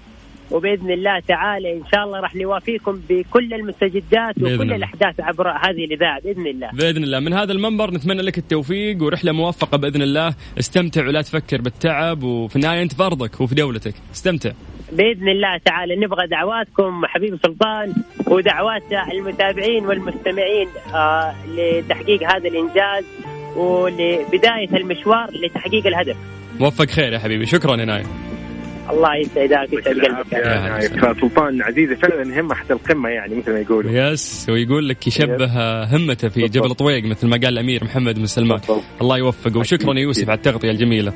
وبإذن 0.50 0.90
الله 0.90 1.20
تعالى 1.20 1.72
إن 1.72 1.82
شاء 1.92 2.04
الله 2.04 2.20
راح 2.20 2.36
نوافيكم 2.36 3.00
بكل 3.08 3.54
المستجدات 3.54 4.38
وكل 4.38 4.62
الله. 4.62 4.76
الأحداث 4.76 5.20
عبر 5.20 5.48
هذه 5.48 5.84
الإذاعة 5.84 6.20
بإذن 6.20 6.46
الله. 6.46 6.70
بإذن 6.72 7.04
الله. 7.04 7.20
من 7.20 7.32
هذا 7.32 7.52
المنبر 7.52 7.90
نتمنى 7.90 8.22
لك 8.22 8.38
التوفيق 8.38 9.02
ورحلة 9.02 9.32
موفقة 9.32 9.78
بإذن 9.78 10.02
الله. 10.02 10.34
استمتع 10.58 11.06
ولا 11.06 11.22
تفكر 11.22 11.60
بالتعب 11.60 12.22
وفي 12.22 12.56
النهاية 12.56 12.82
أنت 12.82 12.92
في 12.92 13.02
أرضك 13.02 13.40
وفي 13.40 13.54
دولتك. 13.54 13.94
استمتع. 14.14 14.50
بإذن 14.92 15.28
الله 15.28 15.58
تعالى 15.64 15.96
نبغى 15.96 16.26
دعواتكم 16.26 17.06
حبيب 17.06 17.38
سلطان 17.42 17.94
ودعوات 18.26 18.82
المتابعين 19.12 19.86
والمستمعين 19.86 20.68
آه 20.94 21.34
لتحقيق 21.56 22.22
هذا 22.22 22.48
الإنجاز 22.48 23.04
ولبداية 23.56 24.76
المشوار 24.76 25.28
لتحقيق 25.44 25.86
الهدف. 25.86 26.16
موفق 26.60 26.86
خير 26.86 27.12
يا 27.12 27.18
حبيبي. 27.18 27.46
شكرا 27.46 27.76
يا 27.76 27.84
نايف 27.84 28.27
الله 28.90 29.16
يسعدك 29.16 29.72
ويسعد 29.72 29.94
قلبك. 29.94 30.32
يا. 30.32 31.14
سلطان 31.20 31.62
عزيزي 31.62 31.96
فعلا 31.96 32.40
همه 32.40 32.54
حتى 32.54 32.72
القمة 32.72 33.08
يعني 33.08 33.34
مثل 33.34 33.52
ما 33.52 33.58
يقولوا. 33.58 33.90
yes 33.92 34.46
ويقول 34.48 34.88
لك 34.88 35.06
يشبه 35.06 35.84
همته 35.96 36.28
في 36.28 36.48
جبل 36.48 36.74
طويق 36.74 37.04
مثل 37.04 37.26
ما 37.26 37.36
قال 37.36 37.46
الأمير 37.46 37.84
محمد 37.84 38.14
بن 38.14 38.26
سلمان. 38.26 38.60
الله 39.00 39.18
يوفقه. 39.18 39.58
وشكرا 39.58 39.94
يا 39.94 40.00
يوسف 40.00 40.28
على 40.28 40.36
التغطية 40.36 40.70
الجميلة. 40.70 41.12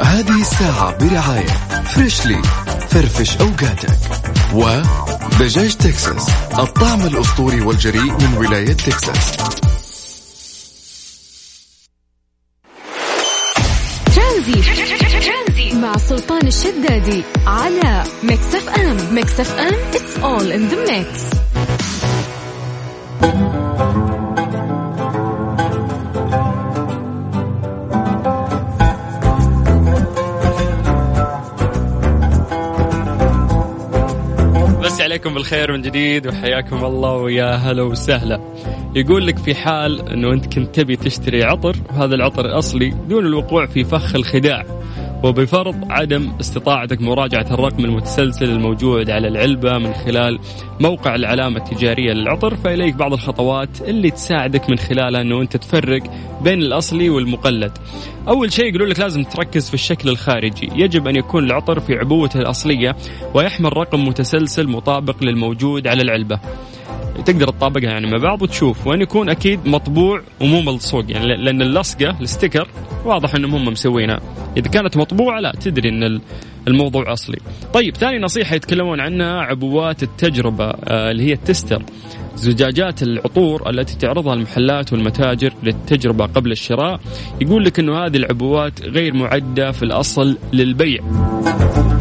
هذه 0.00 0.40
الساعة 0.40 0.98
برعاية 0.98 1.46
فريشلي 1.84 2.42
فرفش 2.90 3.36
أوقاتك. 3.40 3.98
ودجاج 4.54 5.74
تكساس 5.76 6.30
الطعم 6.58 7.00
الأسطوري 7.00 7.60
والجريء 7.60 8.12
من 8.12 8.36
ولاية 8.38 8.72
تكساس. 8.72 9.36
ترانزيت 14.16 14.52
مع 14.52 14.74
سلطان 14.74 14.79
الشدادي 16.60 17.22
على 17.46 18.02
ميكس 18.22 18.54
اف 18.54 18.68
ام 18.68 19.14
ميكس 19.14 19.40
اف 19.40 19.58
ام 19.58 19.74
all 20.22 20.42
in 20.42 20.72
the 20.72 20.90
mix. 20.90 21.06
بس 34.84 35.00
عليكم 35.00 35.34
بالخير 35.34 35.72
من 35.72 35.82
جديد 35.82 36.26
وحياكم 36.26 36.84
الله 36.84 37.12
ويا 37.12 37.54
هلا 37.54 37.82
وسهلا. 37.82 38.40
يقول 38.94 39.26
لك 39.26 39.38
في 39.38 39.54
حال 39.54 40.08
إنه 40.08 40.32
أنت 40.32 40.54
كنت 40.54 40.74
تبي 40.74 40.96
تشتري 40.96 41.44
عطر 41.44 41.76
وهذا 41.88 42.14
العطر 42.14 42.58
اصلي 42.58 42.90
دون 43.08 43.26
الوقوع 43.26 43.66
في 43.66 43.84
فخ 43.84 44.14
الخداع. 44.14 44.79
وبفرض 45.24 45.76
عدم 45.90 46.32
استطاعتك 46.40 47.00
مراجعة 47.00 47.46
الرقم 47.54 47.84
المتسلسل 47.84 48.44
الموجود 48.44 49.10
على 49.10 49.28
العلبة 49.28 49.78
من 49.78 49.94
خلال 49.94 50.38
موقع 50.80 51.14
العلامة 51.14 51.56
التجارية 51.56 52.12
للعطر 52.12 52.56
فإليك 52.56 52.94
بعض 52.94 53.12
الخطوات 53.12 53.82
اللي 53.82 54.10
تساعدك 54.10 54.70
من 54.70 54.78
خلالها 54.78 55.20
أنه 55.20 55.42
أنت 55.42 55.56
تفرق 55.56 56.02
بين 56.42 56.58
الأصلي 56.58 57.10
والمقلد. 57.10 57.78
أول 58.28 58.52
شيء 58.52 58.64
يقولون 58.64 58.88
لك 58.88 59.00
لازم 59.00 59.22
تركز 59.22 59.68
في 59.68 59.74
الشكل 59.74 60.08
الخارجي. 60.08 60.68
يجب 60.74 61.08
أن 61.08 61.16
يكون 61.16 61.44
العطر 61.44 61.80
في 61.80 61.94
عبوته 61.94 62.38
الأصلية 62.38 62.96
ويحمل 63.34 63.76
رقم 63.76 64.08
متسلسل 64.08 64.68
مطابق 64.68 65.24
للموجود 65.24 65.86
على 65.86 66.02
العلبة. 66.02 66.40
تقدر 67.24 67.48
تطابقها 67.48 67.90
يعني 67.90 68.10
مع 68.10 68.16
بعض 68.16 68.42
وتشوف 68.42 68.86
وان 68.86 69.00
يكون 69.00 69.28
أكيد 69.28 69.66
مطبوع 69.66 70.22
ومو 70.40 70.60
ملصوق 70.60 71.04
يعني 71.08 71.26
لأن 71.36 71.62
اللصقة 71.62 72.20
الستيكر 72.20 72.68
واضح 73.04 73.34
إنهم 73.34 73.54
هم 73.54 73.64
مسوينها. 73.64 74.20
إذا 74.56 74.68
كانت 74.68 74.96
مطبوعة 74.96 75.40
لا 75.40 75.52
تدري 75.60 75.88
إن 75.88 76.20
الموضوع 76.70 77.12
أصلي. 77.12 77.38
طيب 77.74 77.96
ثاني 77.96 78.18
نصيحة 78.18 78.56
يتكلمون 78.56 79.00
عنها 79.00 79.40
عبوات 79.40 80.02
التجربة 80.02 80.64
آه، 80.64 81.10
اللي 81.10 81.22
هي 81.22 81.32
التستر. 81.32 81.82
زجاجات 82.36 83.02
العطور 83.02 83.70
التي 83.70 83.96
تعرضها 83.98 84.34
المحلات 84.34 84.92
والمتاجر 84.92 85.52
للتجربة 85.62 86.26
قبل 86.26 86.52
الشراء 86.52 87.00
يقول 87.40 87.64
لك 87.64 87.78
إنه 87.78 88.04
هذه 88.04 88.16
العبوات 88.16 88.82
غير 88.82 89.14
معدة 89.14 89.72
في 89.72 89.82
الأصل 89.82 90.38
للبيع. 90.52 91.00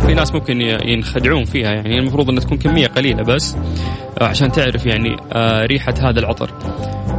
في 0.05 0.13
ناس 0.13 0.34
ممكن 0.34 0.62
ينخدعون 0.62 1.43
فيها 1.43 1.71
يعني 1.71 1.99
المفروض 1.99 2.29
إنها 2.29 2.43
تكون 2.43 2.58
كمية 2.58 2.88
قليلة 2.88 3.23
بس 3.23 3.55
آه، 4.21 4.23
عشان 4.23 4.51
تعرف 4.51 4.86
يعني 4.86 5.15
آه، 5.34 5.65
ريحة 5.65 5.93
هذا 6.01 6.19
العطر. 6.19 6.49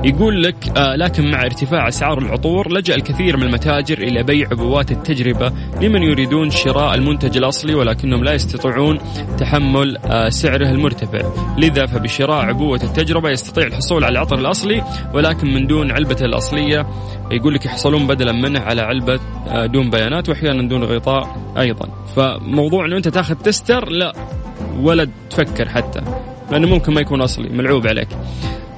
يقول 0.04 0.42
لك 0.42 0.78
آه 0.78 0.96
لكن 0.96 1.30
مع 1.30 1.42
ارتفاع 1.42 1.88
أسعار 1.88 2.18
العطور 2.18 2.72
لجأ 2.72 2.94
الكثير 2.94 3.36
من 3.36 3.42
المتاجر 3.42 3.98
إلى 3.98 4.22
بيع 4.22 4.48
عبوات 4.50 4.90
التجربة 4.90 5.52
لمن 5.80 6.02
يريدون 6.02 6.50
شراء 6.50 6.94
المنتج 6.94 7.36
الأصلي 7.36 7.74
ولكنهم 7.74 8.24
لا 8.24 8.32
يستطيعون 8.32 8.98
تحمل 9.38 9.96
آه 9.96 10.28
سعره 10.28 10.70
المرتفع، 10.70 11.20
لذا 11.58 11.86
فبشراء 11.86 12.44
عبوه 12.44 12.80
التجربة 12.82 13.30
يستطيع 13.30 13.66
الحصول 13.66 14.04
على 14.04 14.12
العطر 14.12 14.38
الأصلي 14.38 14.82
ولكن 15.14 15.54
من 15.54 15.66
دون 15.66 15.90
علبته 15.90 16.24
الأصلية 16.24 16.86
يقول 17.30 17.54
لك 17.54 17.66
يحصلون 17.66 18.06
بدلا 18.06 18.32
منه 18.32 18.60
على 18.60 18.82
علبة 18.82 19.20
آه 19.48 19.66
دون 19.66 19.90
بيانات 19.90 20.28
واحيانا 20.28 20.68
دون 20.68 20.84
غطاء 20.84 21.36
أيضا، 21.58 21.88
فموضوع 22.16 22.86
انه 22.86 22.96
أنت 22.96 23.08
تاخذ 23.08 23.34
تستر 23.34 23.88
لا 23.88 24.12
ولا 24.80 25.08
تفكر 25.30 25.68
حتى 25.68 26.00
لأنه 26.50 26.68
ممكن 26.68 26.94
ما 26.94 27.00
يكون 27.00 27.20
أصلي 27.20 27.48
ملعوب 27.48 27.86
عليك. 27.86 28.08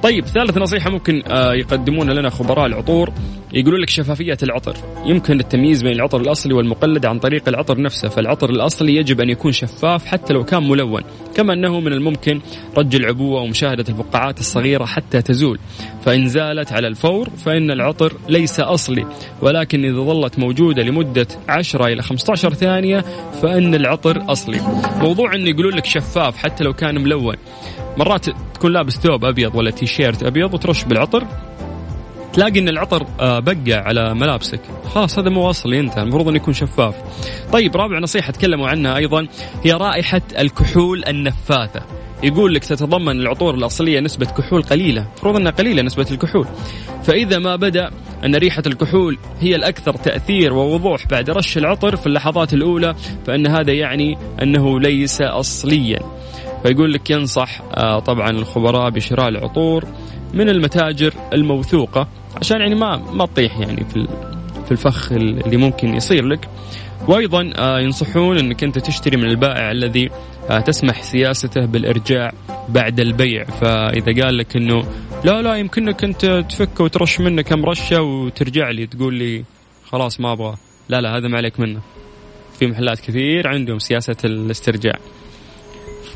طيب 0.03 0.25
ثالث 0.25 0.57
نصيحة 0.57 0.89
ممكن 0.89 1.23
آه، 1.27 1.53
يقدمونها 1.53 2.13
لنا 2.13 2.29
خبراء 2.29 2.65
العطور. 2.65 3.13
يقولون 3.53 3.81
لك 3.81 3.89
شفافية 3.89 4.37
العطر. 4.43 4.75
يمكن 5.05 5.39
التمييز 5.39 5.83
بين 5.83 5.91
العطر 5.91 6.21
الأصلي 6.21 6.53
والمقلد 6.53 7.05
عن 7.05 7.19
طريق 7.19 7.49
العطر 7.49 7.81
نفسه 7.81 8.09
فالعطر 8.09 8.49
الأصلي 8.49 8.95
يجب 8.95 9.21
أن 9.21 9.29
يكون 9.29 9.51
شفاف 9.51 10.05
حتى 10.05 10.33
لو 10.33 10.43
كان 10.43 10.69
ملون 10.69 11.01
كما 11.35 11.53
أنه 11.53 11.79
من 11.79 11.93
الممكن 11.93 12.41
رج 12.77 12.95
العبوة 12.95 13.41
ومشاهدة 13.41 13.85
الفقاعات 13.89 14.39
الصغيرة 14.39 14.85
حتى 14.85 15.21
تزول. 15.21 15.59
فإن 16.05 16.27
زالت 16.27 16.73
على 16.73 16.87
الفور 16.87 17.29
فإن 17.29 17.71
العطر 17.71 18.13
ليس 18.29 18.59
أصلي 18.59 19.05
ولكن 19.41 19.85
إذا 19.85 20.01
ظلت 20.01 20.39
موجودة 20.39 20.83
لمدة 20.83 21.27
10 21.49 21.87
إلى 21.87 22.01
15 22.01 22.53
ثانية 22.53 23.03
فإن 23.41 23.75
العطر 23.75 24.31
أصلي. 24.31 24.59
موضوع 25.01 25.35
أن 25.35 25.47
يقولون 25.47 25.73
لك 25.73 25.85
شفاف 25.85 26.37
حتى 26.37 26.63
لو 26.63 26.73
كان 26.73 27.01
ملون. 27.01 27.35
مرات 27.97 28.25
تكون 28.53 28.71
لابس 28.71 28.93
ثوب 28.97 29.25
أبيض 29.25 29.55
ولا 29.55 29.71
تي 29.71 29.85
شيرت 29.85 30.23
أبيض 30.23 30.53
وترش 30.53 30.83
بالعطر 30.83 31.27
تلاقي 32.33 32.59
إن 32.59 32.69
العطر 32.69 33.07
آه، 33.19 33.39
بقع 33.39 33.75
على 33.75 34.13
ملابسك. 34.13 34.59
خلاص 34.89 35.19
هذا 35.19 35.29
مو 35.29 35.49
اصلي 35.49 35.79
انت 35.79 35.97
المفروض 35.97 36.27
إنه 36.27 36.37
يكون 36.37 36.53
شفاف. 36.53 36.95
طيب 37.51 37.75
رابع 37.75 37.99
نصيحة 37.99 38.31
تكلموا 38.31 38.67
عنها 38.67 38.97
أيضا 38.97 39.27
هي 39.63 39.71
رائحة 39.71 40.21
الكحول 40.39 41.03
النفاثة. 41.07 41.81
يقول 42.23 42.53
لك 42.53 42.65
تتضمن 42.65 43.19
العطور 43.19 43.55
الأصلية 43.55 43.99
نسبة 43.99 44.25
كحول 44.25 44.61
قليلة 44.63 45.01
المفروض 45.01 45.35
إنها 45.35 45.51
قليلة 45.51 45.81
نسبة 45.81 46.05
الكحول. 46.11 46.47
فإذا 47.03 47.39
ما 47.39 47.55
بدأ 47.55 47.89
أن 48.25 48.35
ريحة 48.35 48.63
الكحول 48.67 49.17
هي 49.39 49.55
الأكثر 49.55 49.93
تأثير 49.93 50.53
ووضوح 50.53 51.07
بعد 51.07 51.29
رش 51.29 51.57
العطر 51.57 51.95
في 51.95 52.07
اللحظات 52.07 52.53
الأولى 52.53 52.95
فإن 53.27 53.47
هذا 53.47 53.73
يعني 53.73 54.17
أنه 54.41 54.79
ليس 54.79 55.21
اصليا. 55.21 55.99
فيقول 56.63 56.93
لك 56.93 57.09
ينصح 57.09 57.61
آه، 57.61 57.99
طبعا 57.99 58.29
الخبراء 58.29 58.89
بشراء 58.89 59.29
العطور 59.29 59.85
من 60.33 60.49
المتاجر 60.49 61.13
الموثوقة 61.33 62.07
عشان 62.35 62.61
يعني 62.61 62.75
ما 62.75 62.95
ما 63.13 63.25
تطيح 63.25 63.59
يعني 63.59 63.83
في 63.83 64.07
في 64.65 64.71
الفخ 64.71 65.11
اللي 65.11 65.57
ممكن 65.57 65.95
يصير 65.95 66.25
لك. 66.25 66.49
وأيضا 67.07 67.53
آه، 67.57 67.79
ينصحون 67.79 68.39
إنك 68.39 68.63
أنت 68.63 68.79
تشتري 68.79 69.17
من 69.17 69.25
البائع 69.25 69.71
الذي 69.71 70.09
آه، 70.49 70.59
تسمح 70.59 71.03
سياسته 71.03 71.65
بالإرجاع 71.65 72.31
بعد 72.69 72.99
البيع. 72.99 73.43
فإذا 73.43 74.23
قال 74.23 74.37
لك 74.37 74.55
إنه 74.55 74.83
لا 75.25 75.41
لا 75.41 75.55
يمكنك 75.55 76.03
أنت 76.03 76.25
تفك 76.49 76.79
وترش 76.79 77.19
منه 77.19 77.41
كم 77.41 77.65
رشة 77.65 78.01
وترجع 78.01 78.69
لي 78.69 78.87
تقول 78.87 79.13
لي 79.13 79.43
خلاص 79.85 80.19
ما 80.19 80.31
أبغى 80.31 80.55
لا 80.89 81.01
لا 81.01 81.17
هذا 81.17 81.27
ما 81.27 81.37
عليك 81.37 81.59
منه. 81.59 81.81
في 82.59 82.67
محلات 82.67 82.99
كثير 82.99 83.47
عندهم 83.47 83.79
سياسة 83.79 84.17
الاسترجاع. 84.25 84.95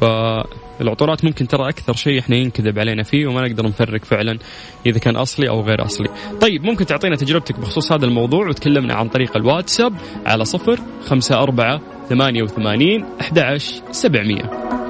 فالعطورات 0.01 1.25
ممكن 1.25 1.47
ترى 1.47 1.69
أكثر 1.69 1.93
شيء 1.93 2.19
إحنا 2.19 2.35
ينكذب 2.35 2.79
علينا 2.79 3.03
فيه 3.03 3.27
وما 3.27 3.47
نقدر 3.47 3.67
نفرق 3.67 4.05
فعلا 4.05 4.39
إذا 4.85 4.99
كان 4.99 5.15
أصلي 5.15 5.49
أو 5.49 5.61
غير 5.61 5.85
أصلي. 5.85 6.09
طيب 6.41 6.63
ممكن 6.63 6.85
تعطينا 6.85 7.15
تجربتك 7.15 7.59
بخصوص 7.59 7.91
هذا 7.91 8.05
الموضوع 8.05 8.47
وتكلمنا 8.47 8.93
عن 8.93 9.09
طريق 9.09 9.37
الواتساب 9.37 9.93
على 10.25 10.45
صفر 10.45 10.79
خمسة 11.05 11.43
أربعة 11.43 11.81
ثمانية 12.09 12.43
وثمانين 12.43 13.05
أحد 13.21 13.57
سبعمية. 13.91 14.43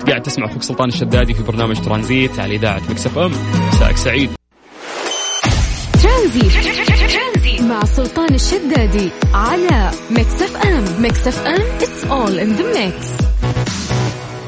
قاعد 0.07 0.21
تسمع 0.21 0.45
أخوك 0.45 0.63
سلطان 0.63 0.89
الشدادي 0.89 1.33
في 1.33 1.43
برنامج 1.43 1.75
ترانزيت 1.75 2.39
على 2.39 2.55
إذاعة 2.55 2.81
مكسف 2.89 3.17
أم. 3.17 3.31
مساءك 3.73 3.97
سعيد. 3.97 4.29
ترانزيت. 6.03 7.61
مع 7.61 7.83
سلطان 7.83 8.33
الشدادي 8.33 9.09
على 9.33 9.91
ميكس 10.11 10.48
اف 10.48 10.57
ام. 10.65 11.05
ميكس 11.05 11.39
اف 11.39 11.47
ام 11.47 11.79
it's 11.79 12.03
all 12.09 12.39
in 12.39 12.59
the 12.59 12.77
mix. 12.77 13.26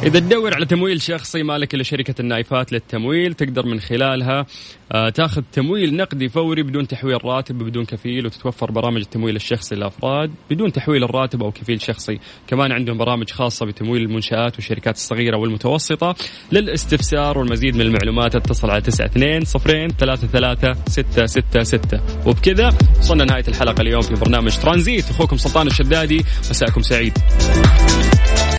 إذا 0.03 0.19
تدور 0.19 0.53
على 0.53 0.65
تمويل 0.65 1.01
شخصي 1.01 1.43
مالك 1.43 1.73
إلا 1.73 1.83
شركة 1.83 2.15
النايفات 2.19 2.71
للتمويل 2.71 3.33
تقدر 3.33 3.65
من 3.65 3.79
خلالها 3.79 4.45
آه، 4.91 5.09
تاخذ 5.09 5.41
تمويل 5.53 5.95
نقدي 5.95 6.29
فوري 6.29 6.63
بدون 6.63 6.87
تحويل 6.87 7.25
راتب 7.25 7.57
بدون 7.57 7.85
كفيل 7.85 8.25
وتتوفر 8.25 8.71
برامج 8.71 9.01
التمويل 9.01 9.35
الشخصي 9.35 9.75
للأفراد 9.75 10.31
بدون 10.49 10.71
تحويل 10.71 11.03
الراتب 11.03 11.43
أو 11.43 11.51
كفيل 11.51 11.81
شخصي. 11.81 12.19
كمان 12.47 12.71
عندهم 12.71 12.97
برامج 12.97 13.31
خاصة 13.31 13.65
بتمويل 13.65 14.01
المنشآت 14.01 14.55
والشركات 14.55 14.95
الصغيرة 14.95 15.37
والمتوسطة 15.37 16.15
للاستفسار 16.51 17.37
والمزيد 17.37 17.75
من 17.75 17.81
المعلومات. 17.81 18.35
اتصل 18.35 18.69
على 18.69 18.79
92 18.79 19.45
صفرين 19.45 19.89
ثلاثة 19.89 20.27
ثلاثة 20.27 20.73
ستة 20.87 21.25
ستة 21.25 21.63
ستة. 21.63 22.01
وبكذا 22.25 22.77
وصلنا 22.99 23.25
نهاية 23.25 23.47
الحلقة 23.47 23.81
اليوم 23.81 24.01
في 24.01 24.13
برنامج 24.13 24.57
ترانزيت. 24.57 25.09
أخوكم 25.09 25.37
سلطان 25.37 25.67
الشدادي 25.67 26.17
مساءكم 26.49 26.81
سعيد. 26.81 27.13